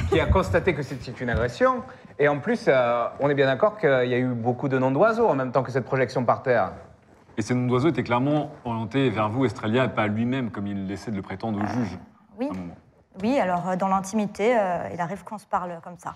[0.10, 1.84] qui a constaté que c'était une agression.
[2.20, 4.92] Et en plus, euh, on est bien d'accord qu'il y a eu beaucoup de noms
[4.92, 6.74] d'oiseaux en même temps que cette projection par terre.
[7.38, 10.68] Et ces noms d'oiseaux étaient clairement orientés vers vous, Estrella, et pas à lui-même, comme
[10.68, 11.98] il essaie de le prétendre au juge.
[12.40, 12.50] Oui.
[13.22, 16.14] Oui, alors euh, dans l'intimité, euh, il arrive qu'on se parle comme ça.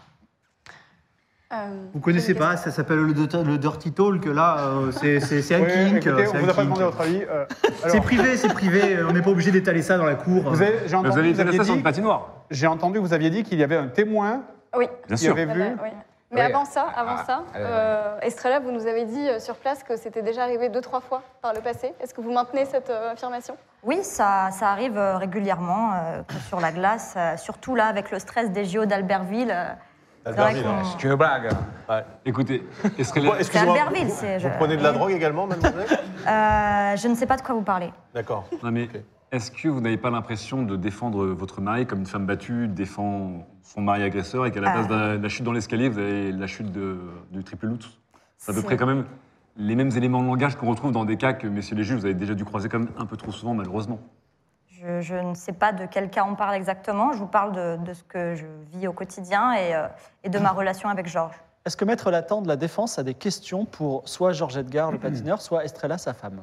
[1.53, 5.17] Euh, Vous connaissez pas, ça s'appelle le, le Dirty Talk, là, euh, c'est
[5.53, 5.97] un Oui, kink.
[5.97, 6.63] écoutez, euh, on c'est vous a pas kink.
[6.65, 7.21] demandé votre avis.
[7.29, 7.45] euh,
[7.83, 10.41] C'est alors, privé, c'est privé, on n'est pas obligé d'étaler ça dans la cour.
[10.49, 12.29] vous avez- J'ai Mais entendu, Vous avez été aviez sur dit- une patinoire.
[12.49, 14.41] j'ai entendu que vous aviez dit qu'il y avait un témoin
[14.75, 14.87] Oui.
[15.07, 15.33] Bien qui sûr.
[15.33, 15.53] avait vu.
[15.53, 15.89] Voilà, oui.
[16.31, 16.51] Mais Oui.
[16.51, 19.83] avant ça, avant Ah, ça, euh, euh, Estrella, vous nous avez dit euh, sur place
[19.83, 21.93] que c'était déjà arrivé deux, trois fois par le passé.
[22.01, 23.55] Est-ce que vous maintenez cette euh, affirmation?
[23.83, 28.09] Oui, ça, ça arrive euh, régulièrement euh, que sur la glace, euh, surtout là avec
[28.09, 29.51] le stress des JO d'Albertville.
[29.53, 29.67] euh,
[30.26, 30.65] Albertville,
[31.09, 31.15] ouais.
[31.15, 31.49] Blague.
[32.26, 32.67] Écoutez,
[32.97, 34.97] Estrella, Pourquoi- Excusez-moi, Albertville, vous, c'est- vous je- prenez de la oui.
[34.97, 35.88] drogue également, mademoiselle?
[36.28, 37.91] Euh, je ne sais pas de quoi vous parlez.
[38.15, 38.45] D'accord.
[38.63, 38.89] non mais
[39.32, 43.45] est-ce que vous n'avez pas l'impression de défendre votre mari comme une femme battue défend
[43.61, 45.99] son mari agresseur et qu'à la place de la, de la chute dans l'escalier, vous
[45.99, 46.97] avez la chute de-
[47.32, 47.88] du triple loot
[48.39, 49.05] C'est à peu C'est- près quand même
[49.57, 52.05] les mêmes éléments de langage qu'on retrouve dans des cas que, messieurs les juges, vous
[52.05, 53.99] avez déjà dû croiser quand même un peu trop souvent, malheureusement.
[54.82, 57.13] Je, je ne sais pas de quel cas on parle exactement.
[57.13, 59.88] Je vous parle de, de ce que je vis au quotidien et, euh,
[60.23, 61.36] et de ma relation avec Georges.
[61.65, 64.99] Est-ce que Maître Latent de la Défense a des questions pour soit Georges Edgar, le
[64.99, 66.41] patineur, soit Estrella, sa femme?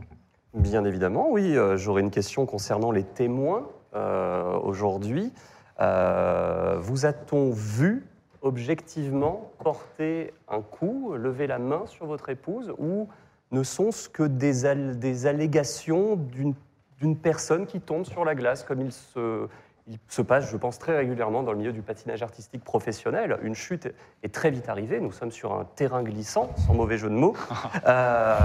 [0.55, 1.57] Bien évidemment, oui.
[1.57, 5.33] euh, J'aurais une question concernant les témoins euh, aujourd'hui.
[5.81, 8.07] Euh, vous a-t-on vu
[8.41, 13.09] objectivement porter un coup, lever la main sur votre épouse, ou
[13.53, 16.55] ne sont-ce que des, al- des allégations d'une
[17.03, 19.49] d'une personne qui tombe sur la glace, comme il se,
[19.89, 23.39] il se passe, je pense, très régulièrement dans le milieu du patinage artistique professionnel.
[23.43, 23.93] Une chute
[24.23, 25.01] est très vite arrivée.
[25.01, 27.35] Nous sommes sur un terrain glissant, sans mauvais jeu de mots,
[27.89, 28.37] euh,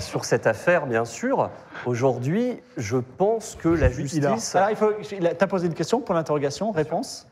[0.00, 1.50] sur cette affaire, bien sûr.
[1.86, 4.56] Aujourd'hui, je pense que la justice.
[4.56, 4.90] Alors, il faut.
[5.38, 7.28] T'as posé une question pour l'interrogation, réponse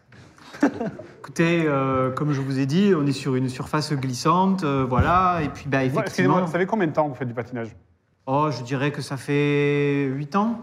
[1.18, 5.40] Écoutez, euh, comme je vous ai dit, on est sur une surface glissante, euh, voilà,
[5.42, 6.02] et puis bah, Ouais, effectivement.
[6.02, 7.74] Excusez-moi, vous savez combien de temps vous faites du patinage?
[8.26, 10.58] Oh, je dirais que ça fait 8 ans.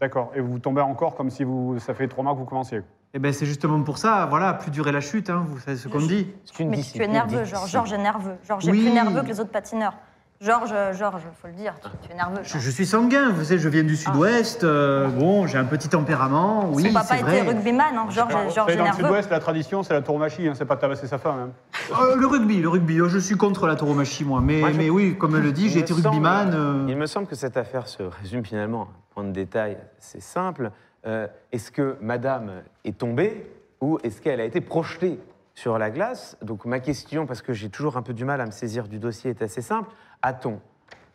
[0.00, 0.32] D'accord.
[0.34, 2.82] Et vous tombez encore comme si vous, ça fait trois mois que vous commenciez.
[3.14, 5.86] Et ben c'est justement pour ça, voilà, plus durer la chute, hein, vous savez ce
[5.88, 6.28] qu'on dit.
[6.44, 7.44] C'est une Mais tu es discipline nerveux.
[7.44, 7.70] Georges.
[7.70, 8.36] Georges est nerveux.
[8.46, 8.78] Georges Oui.
[8.78, 9.94] est plus nerveux que les autres patineurs.
[10.42, 12.40] Georges, euh, Georges, faut le dire, tu, tu es nerveux.
[12.42, 15.88] Je, je suis sanguin, vous savez, je viens du sud-ouest, euh, bon, j'ai un petit
[15.88, 17.38] tempérament, oui, Son papa c'est vrai.
[17.42, 18.06] était rugbyman, hein.
[18.10, 19.04] Georges, Georges est dans le nerveux.
[19.04, 21.52] sud-ouest, la tradition, c'est la tauromachie, hein, c'est pas de tabasser sa femme.
[21.92, 21.94] hein.
[22.02, 24.78] Euh, le rugby, le rugby, oh, je suis contre la tauromachie, moi, mais, Moi, je-
[24.78, 26.50] mais oui, comme elle le dit, Il j'ai me été semble- rugbyman.
[26.54, 29.76] euh, Il me semble que cette affaire se résume finalement à un point de détail.
[30.00, 30.72] C'est simple.
[31.06, 33.48] Euh, est-ce que Madame est tombée
[33.80, 35.20] ou est-ce qu'elle a été projetée
[35.54, 36.36] sur la glace?
[36.42, 38.98] Donc ma question, parce que j'ai toujours un peu du mal à me saisir du
[38.98, 39.88] dossier, est assez simple.
[40.22, 40.60] A-t-on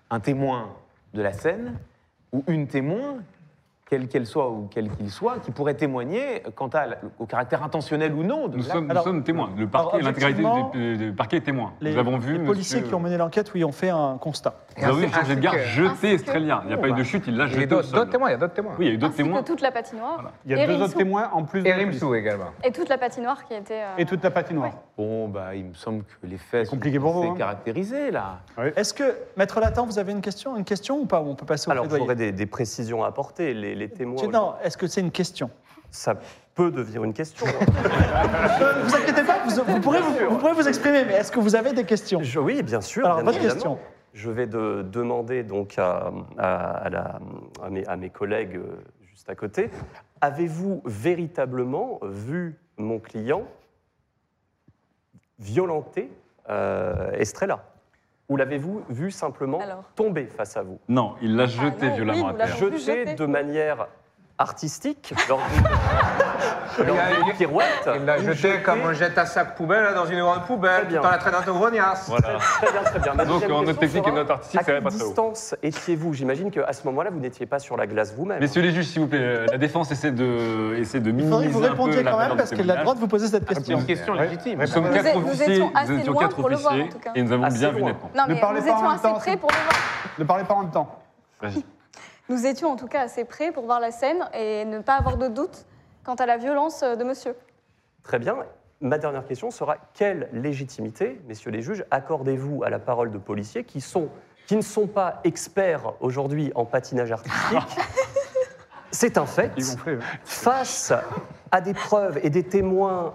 [0.10, 0.70] un témoin
[1.14, 1.78] de la scène
[2.32, 3.18] ou une témoin,
[3.90, 6.88] quelle qu'elle soit ou quel qu'il soit, qui pourrait témoigner quant à,
[7.20, 9.50] au caractère intentionnel ou non de Nous sommes, nous Alors- sommes témoins.
[9.58, 10.44] Le parquet, l'intégralité
[10.98, 11.74] du parquet est témoin.
[11.80, 12.38] les, Nous avons vu.
[12.38, 14.56] les policiers monsieur- qui ont mené l'enquête, oui, ont fait un constat.
[14.78, 16.18] Vous avez vu ainsi Edgar que- jeter.
[16.36, 18.10] Il n'y a pas eu de chute, il l'a Il y a jeté au d'autres
[18.12, 18.74] témoins, il y a d'autres témoins.
[18.78, 19.44] Oui, il y a eu d'autres témoins.
[19.44, 20.32] toute la patinoire.
[20.46, 21.70] Il y a deux autres témoins en plus de.
[21.70, 22.52] Rimsou également.
[22.64, 23.82] Et toute la patinoire qui était.
[23.84, 24.72] euh, Et toute la patinoire.
[24.98, 27.36] Bon, bah, il me semble que les faits c'est hein.
[27.38, 28.40] caractérisé, là.
[28.76, 31.70] Est-ce que, Maître Latent, vous avez une question, une question ou pas On peut passer
[31.70, 33.54] au Alors, j'aurais des, des précisions à apporter.
[33.78, 35.50] Les, témoins, Non, est-ce que c'est une question?
[35.92, 36.16] Ça
[36.56, 37.46] peut devenir une question.
[37.48, 41.40] Euh, Vous inquiétez pas, vous, vous pourrez vous, vous pourrez vous exprimer, mais est-ce que
[41.40, 42.22] vous avez des questions?
[42.24, 43.06] Je- oui, bien sûr.
[43.06, 43.54] Alors, bien votre évidemment.
[43.56, 43.80] question.
[44.14, 47.20] Je vais de- demander donc à, à- à la-
[47.64, 49.70] à mes, à mes collègues euh, juste à côté.
[50.22, 53.44] Avez-vous véritablement vu mon client
[55.40, 56.10] violenter
[56.50, 57.64] euh, Estrella?
[58.30, 59.86] Ou l'avez-vous vu simplement Alors.
[59.96, 60.80] tomber face à vous?
[60.90, 62.60] Non, il l'a jeté non, violemment oui, à terre.
[62.62, 63.88] l'avons Jeté de manière
[64.38, 65.64] artistique lors d'une
[66.88, 67.90] lors d'une pirouette.
[67.96, 70.86] Il l'a jeté comme on jette un sac poubelle là, dans une grande Très poubelle,
[70.88, 71.02] bien.
[71.02, 72.06] tout en la traînant au grognasse.
[72.08, 72.38] Voilà.
[72.38, 73.14] Très bien, très bien.
[73.16, 74.84] Ma Donc, deuxième en question notre technique et sera, notre artistique, à ça va quelle
[74.84, 75.06] pas très haut.
[75.08, 76.14] distance étiez-vous?
[76.14, 78.40] J'imagine qu'à ce moment-là, vous n'étiez pas sur la glace vous-même.
[78.40, 81.32] Messieurs les juges, s'il vous plaît, euh, la défense essaie de, essaie de Il minimiser
[81.32, 82.82] faudrait que vous un peu répondiez la quand même valeur parce du qu'elle a le
[82.84, 82.96] droit témoignage.
[82.96, 83.80] de vous poser cette C'est question.
[83.80, 84.60] une question légitime.
[84.60, 86.56] Nous sommes Nous quatre êtes- nous officiers, étions assez nous étions loin quatre pour le
[86.58, 87.12] voir, en officiers tout cas.
[87.16, 87.88] et nous avons Assez bien vu loin.
[87.90, 88.12] nettement.
[88.16, 89.56] Non, Ne mais parlez nous pas en étions même assez temps, près s'il- pour le
[89.56, 89.74] voir.
[90.20, 91.00] Ne parlez pas en même temps.
[91.42, 91.66] Vas-y.
[92.30, 95.18] Nous étions en tout cas assez près pour voir la scène et ne pas avoir
[95.18, 95.66] de doute
[96.04, 97.36] quant à la violence de monsieur.
[98.04, 98.36] Très bien.
[98.80, 103.64] Ma dernière question sera quelle légitimité, messieurs les juges, accordez-vous à la parole de policiers
[103.64, 104.10] qui, sont,
[104.46, 107.78] qui ne sont pas experts aujourd'hui en patinage artistique
[108.92, 109.52] C'est un fait.
[109.58, 110.00] Ils vont faire.
[110.24, 110.94] Face
[111.52, 113.14] à des preuves et des témoins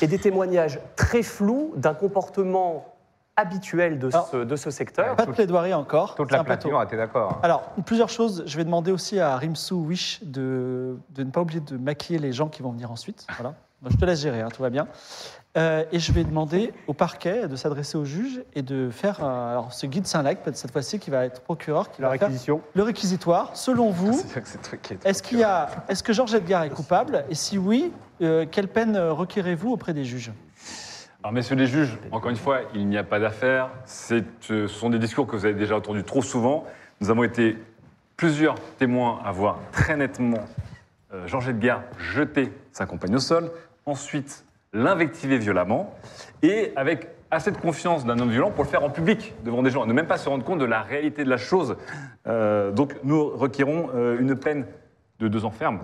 [0.00, 2.97] et des témoignages très flous d'un comportement
[3.38, 5.16] habituel de, Alors, ce, de ce secteur.
[5.16, 6.14] Pas de plaidoirie encore.
[6.14, 7.38] Toute la patinoire était d'accord?
[7.42, 8.42] Alors, plusieurs choses.
[8.46, 12.32] Je vais demander aussi à Rimsou Wish de, de ne pas oublier de maquiller les
[12.32, 13.26] gens qui vont venir ensuite.
[13.38, 13.54] Voilà.
[13.88, 14.88] Je te laisse gérer, hein, tout va bien.
[15.56, 19.52] Euh, et je vais demander au parquet de s'adresser au juge et de faire euh,
[19.52, 22.26] alors ce guide Saint-Lac, peut-être cette fois-ci, qui va être procureur, qui La va faire
[22.28, 22.60] réquisition.
[22.74, 23.50] le réquisitoire.
[23.56, 26.12] Selon vous, C'est vrai que c'est toi qui es- est-ce qu'il y a, est-ce que
[26.12, 27.24] Georges Edgar est coupable?
[27.30, 30.32] Et si oui, euh, quelle peine requérez-vous auprès des juges?
[31.24, 33.70] Alors, messieurs les juges, encore une fois, il n'y a pas d'affaire.
[34.12, 36.64] Euh, Ce sont des discours que vous avez déjà entendus trop souvent.
[37.00, 37.58] Nous avons été
[38.16, 40.44] plusieurs témoins à voir très nettement
[41.12, 43.50] euh, Georges Edgar jeter sa compagne au sol,
[43.84, 45.92] ensuite l'invectiver violemment,
[46.42, 49.70] et avec assez de confiance d'un homme violent pour le faire en public, devant des
[49.70, 51.76] gens, et ne même pas se rendre compte de la réalité de la chose.
[52.28, 54.66] Euh, donc nous requérons euh, une peine
[55.18, 55.80] de deux ans ferme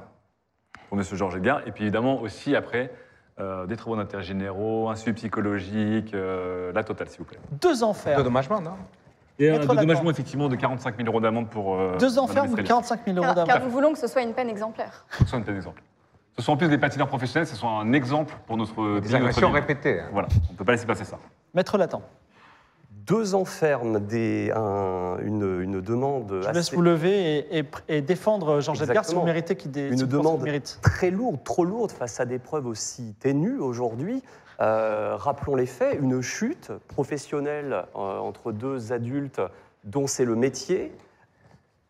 [0.88, 1.04] pour M.
[1.12, 2.92] Georges Edgar, et puis évidemment aussi après
[3.40, 7.38] euh, des travaux d'intérêt généraux, un suivi psychologique, euh, la totale s'il vous plaît.
[7.60, 8.16] Deux enfers.
[8.16, 8.72] Dédommagement, non?
[9.38, 9.74] Et un Lacan.
[9.74, 11.74] dédommagement effectivement de 45 000 euros d'amende pour...
[11.74, 12.68] euh, Deux enfermes ou Estrella.
[12.68, 15.04] 45 000 euros Car, car d'amende nous voulons que ce soit une peine exemplaire.
[15.18, 15.82] Ce sont des exemples.
[16.36, 18.74] Ce sont en plus des patineurs professionnels, ce sont un exemple pour notre...
[18.76, 19.56] Des notre agressions ville.
[19.56, 20.00] répétées.
[20.00, 20.08] hein.
[20.12, 21.18] Voilà, on ne peut pas laisser passer ça.
[21.54, 22.00] Maître Latin,
[23.06, 23.34] Deux
[24.06, 28.60] des, un- une, une demande je vous laisse assez- vous lever et, et- et défendre
[28.60, 30.78] Georges Edgar si vous méritez qu'il dé- Une si demande mérite.
[30.80, 34.22] très lourde, trop lourde face à des preuves aussi ténues aujourd'hui.
[34.60, 39.40] Euh, rappelons les faits, une chute professionnelle euh, entre deux adultes
[39.84, 40.92] dont c'est le métier,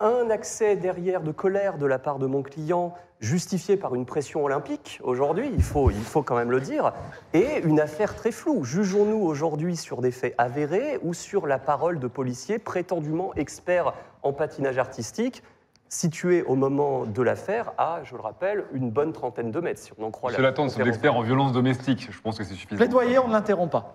[0.01, 4.45] un accès derrière de colère de la part de mon client justifié par une pression
[4.45, 6.93] olympique aujourd'hui, il faut, il faut quand même le dire,
[7.33, 8.65] et une affaire très floue.
[8.65, 14.33] Jugeons-nous aujourd'hui sur des faits avérés ou sur la parole de policiers prétendument experts en
[14.33, 15.43] patinage artistique
[15.89, 19.93] situés au moment de l'affaire à, je le rappelle, une bonne trentaine de mètres, si
[19.99, 20.97] on en croit Monsieur la Lattend, nous sommes conférence.
[20.97, 22.77] experts en violence domestique, je pense que c'est suffisant.
[22.77, 23.95] Plaidoyer, on ne l'interrompt pas.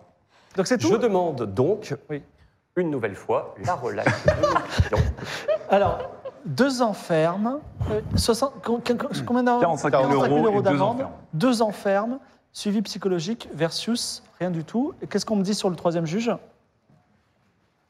[0.55, 2.23] Donc c'est tout Je demande donc, Oui.
[2.79, 4.31] Une nouvelle fois, la relaxe de.
[5.69, 5.99] Alors,
[6.45, 7.59] deux enfermes,
[7.91, 11.11] euh, 60 com- com- combien d'amende 45 000 euros et deux d'amende, enfermes.
[11.33, 12.19] deux enfermes,
[12.53, 14.93] suivi psychologique versus rien du tout.
[15.01, 16.31] Et qu'est-ce qu'on me dit sur le troisième juge?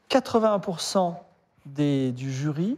[0.09, 1.13] 81%
[1.65, 2.77] des, du jury,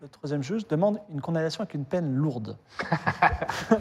[0.00, 2.56] le troisième juge, demande une condamnation avec une peine lourde.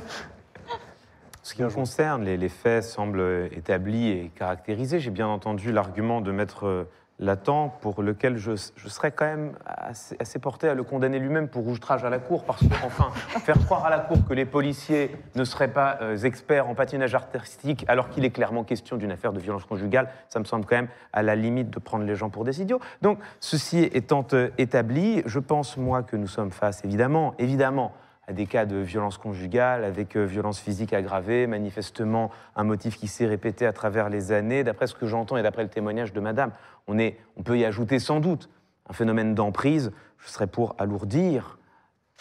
[1.43, 4.99] Ce qui me concerne, les, les faits semblent établis et caractérisés.
[4.99, 6.87] J'ai bien entendu l'argument de Maître
[7.19, 11.67] Latent, pour lequel je, serais quand même assez, assez porté à le condamner lui-même pour
[11.67, 13.09] outrage à la cour, parce que, enfin,
[13.39, 17.15] faire croire à la cour que les policiers ne seraient pas euh, experts en patinage
[17.15, 20.75] artistique, alors qu'il est clairement question d'une affaire de violence conjugale, ça me semble quand
[20.75, 22.79] même à la limite de prendre les gens pour des idiots.
[23.01, 27.93] Donc, ceci étant euh, établi, je pense, moi, que nous sommes face, évidemment, évidemment,
[28.27, 33.07] à des cas de violence conjugale, avec euh, violence physique aggravée, manifestement un motif qui
[33.07, 34.65] s'est répété à travers les années.
[34.65, 36.51] D'après ce que j'entends et d'après le témoignage de Madame,
[36.87, 38.49] on, est, on peut y ajouter sans doute
[38.89, 39.93] un phénomène d'emprise.
[40.19, 41.57] Je serais pour alourdir,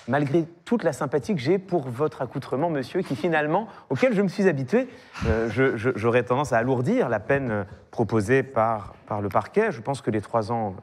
[0.07, 4.29] malgré toute la sympathie que j'ai pour votre accoutrement, monsieur, qui finalement, auquel je me
[4.29, 4.89] suis habitué,
[5.27, 9.73] euh, j'aurais tendance à alourdir la peine proposée par, par le parquet.
[9.73, 10.77] Je pense que les trois ans,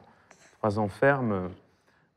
[0.58, 0.88] trois ans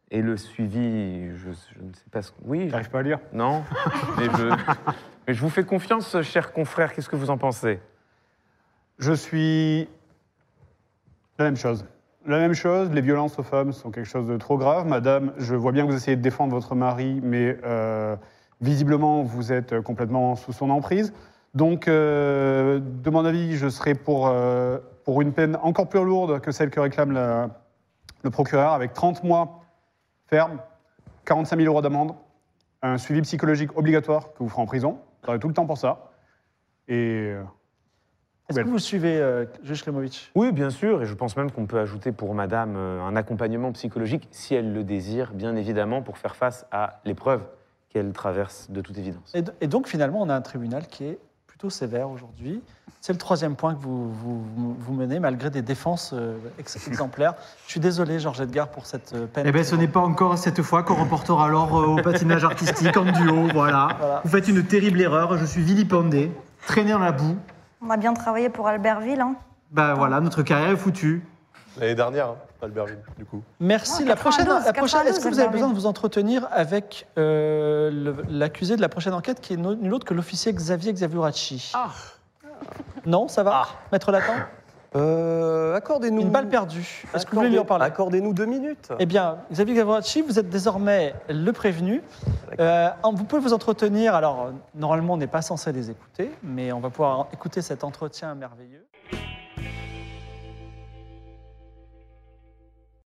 [0.10, 2.38] et le suivi, je, je ne sais pas ce que...
[2.44, 3.20] Oui, T'arrives pas à lire?
[3.34, 3.64] Non,
[4.18, 4.56] mais je,
[5.28, 6.94] mais je vous fais confiance, cher confrère.
[6.94, 7.80] Qu'est-ce que vous en pensez?
[9.00, 9.88] Je suis
[11.38, 11.86] la même chose.
[12.26, 14.86] La même chose, les violences aux femmes sont quelque chose de trop grave.
[14.88, 18.16] Madame, je vois bien que vous essayez de défendre votre mari, mais euh,
[18.60, 21.14] visiblement, vous êtes complètement sous son emprise.
[21.54, 26.40] Donc, euh, de mon avis, je serai pour, euh, pour une peine encore plus lourde
[26.42, 27.50] que celle que réclame la-
[28.24, 29.62] le procureur, avec 30 mois
[30.28, 30.60] ferme,
[31.26, 32.16] 45 000 euros d'amende,
[32.82, 35.00] un suivi psychologique obligatoire que vous ferez en prison.
[35.24, 36.12] Vous aurez tout le temps pour ça.
[36.88, 37.44] Et euh,
[38.50, 41.66] Est-ce que vous suivez, euh, juge Klemovic Oui, bien sûr, et je pense même qu'on
[41.66, 46.18] peut ajouter pour Madame euh, un accompagnement psychologique, si elle le désire, bien évidemment, pour
[46.18, 47.42] faire face à l'épreuve
[47.90, 49.34] qu'elle traverse de toute évidence.
[49.34, 51.20] et, et donc finalement, on a un tribunal qui est
[51.58, 52.62] plutôt sévère aujourd'hui.
[53.02, 57.34] C'est le troisième point que vous, vous, vous menez, malgré des défenses euh, ex- exemplaires.
[57.66, 59.46] Je suis désolé, Georges Edgar, pour cette euh, peine.
[59.48, 62.96] Eh bien, ce n'est pas encore cette fois qu'on reportera alors euh, au patinage artistique
[62.96, 63.88] en duo, voilà.
[63.98, 64.22] Voilà.
[64.24, 66.32] Vous faites une terrible erreur, je suis vilipendé,
[66.68, 67.38] traîné dans la boue.
[67.82, 69.22] On a bien travaillé pour Albertville.
[69.22, 69.34] Hein.
[69.72, 71.26] Bah voilà, notre carrière est foutue.
[71.80, 73.44] L'année dernière, hein, Albertville, du coup.
[73.60, 74.04] Merci.
[74.06, 76.48] Ah, la prochaine, 92, la prochaine est-ce que vous avez 92, besoin de vous entretenir
[76.52, 80.94] avec euh, l'accusé de la prochaine enquête qui est no- nul autre que l'officier Xavier
[80.94, 81.90] Xavioracci Ah.
[83.06, 83.68] Non, ça va?
[83.92, 84.34] Maître Latin?
[84.96, 86.22] Euh, accordez-nous.
[86.22, 87.04] Une balle perdue.
[87.14, 87.86] Est-ce que vous voulez lui en parler?
[87.86, 88.90] Accordez-nous deux minutes.
[89.00, 92.02] Eh bien, Xavier Xavioracci, vous êtes désormais le prévenu.
[92.60, 94.16] Euh, vous pouvez vous entretenir.
[94.16, 98.34] Alors, normalement, on n'est pas censé les écouter, mais on va pouvoir écouter cet entretien
[98.34, 98.86] merveilleux.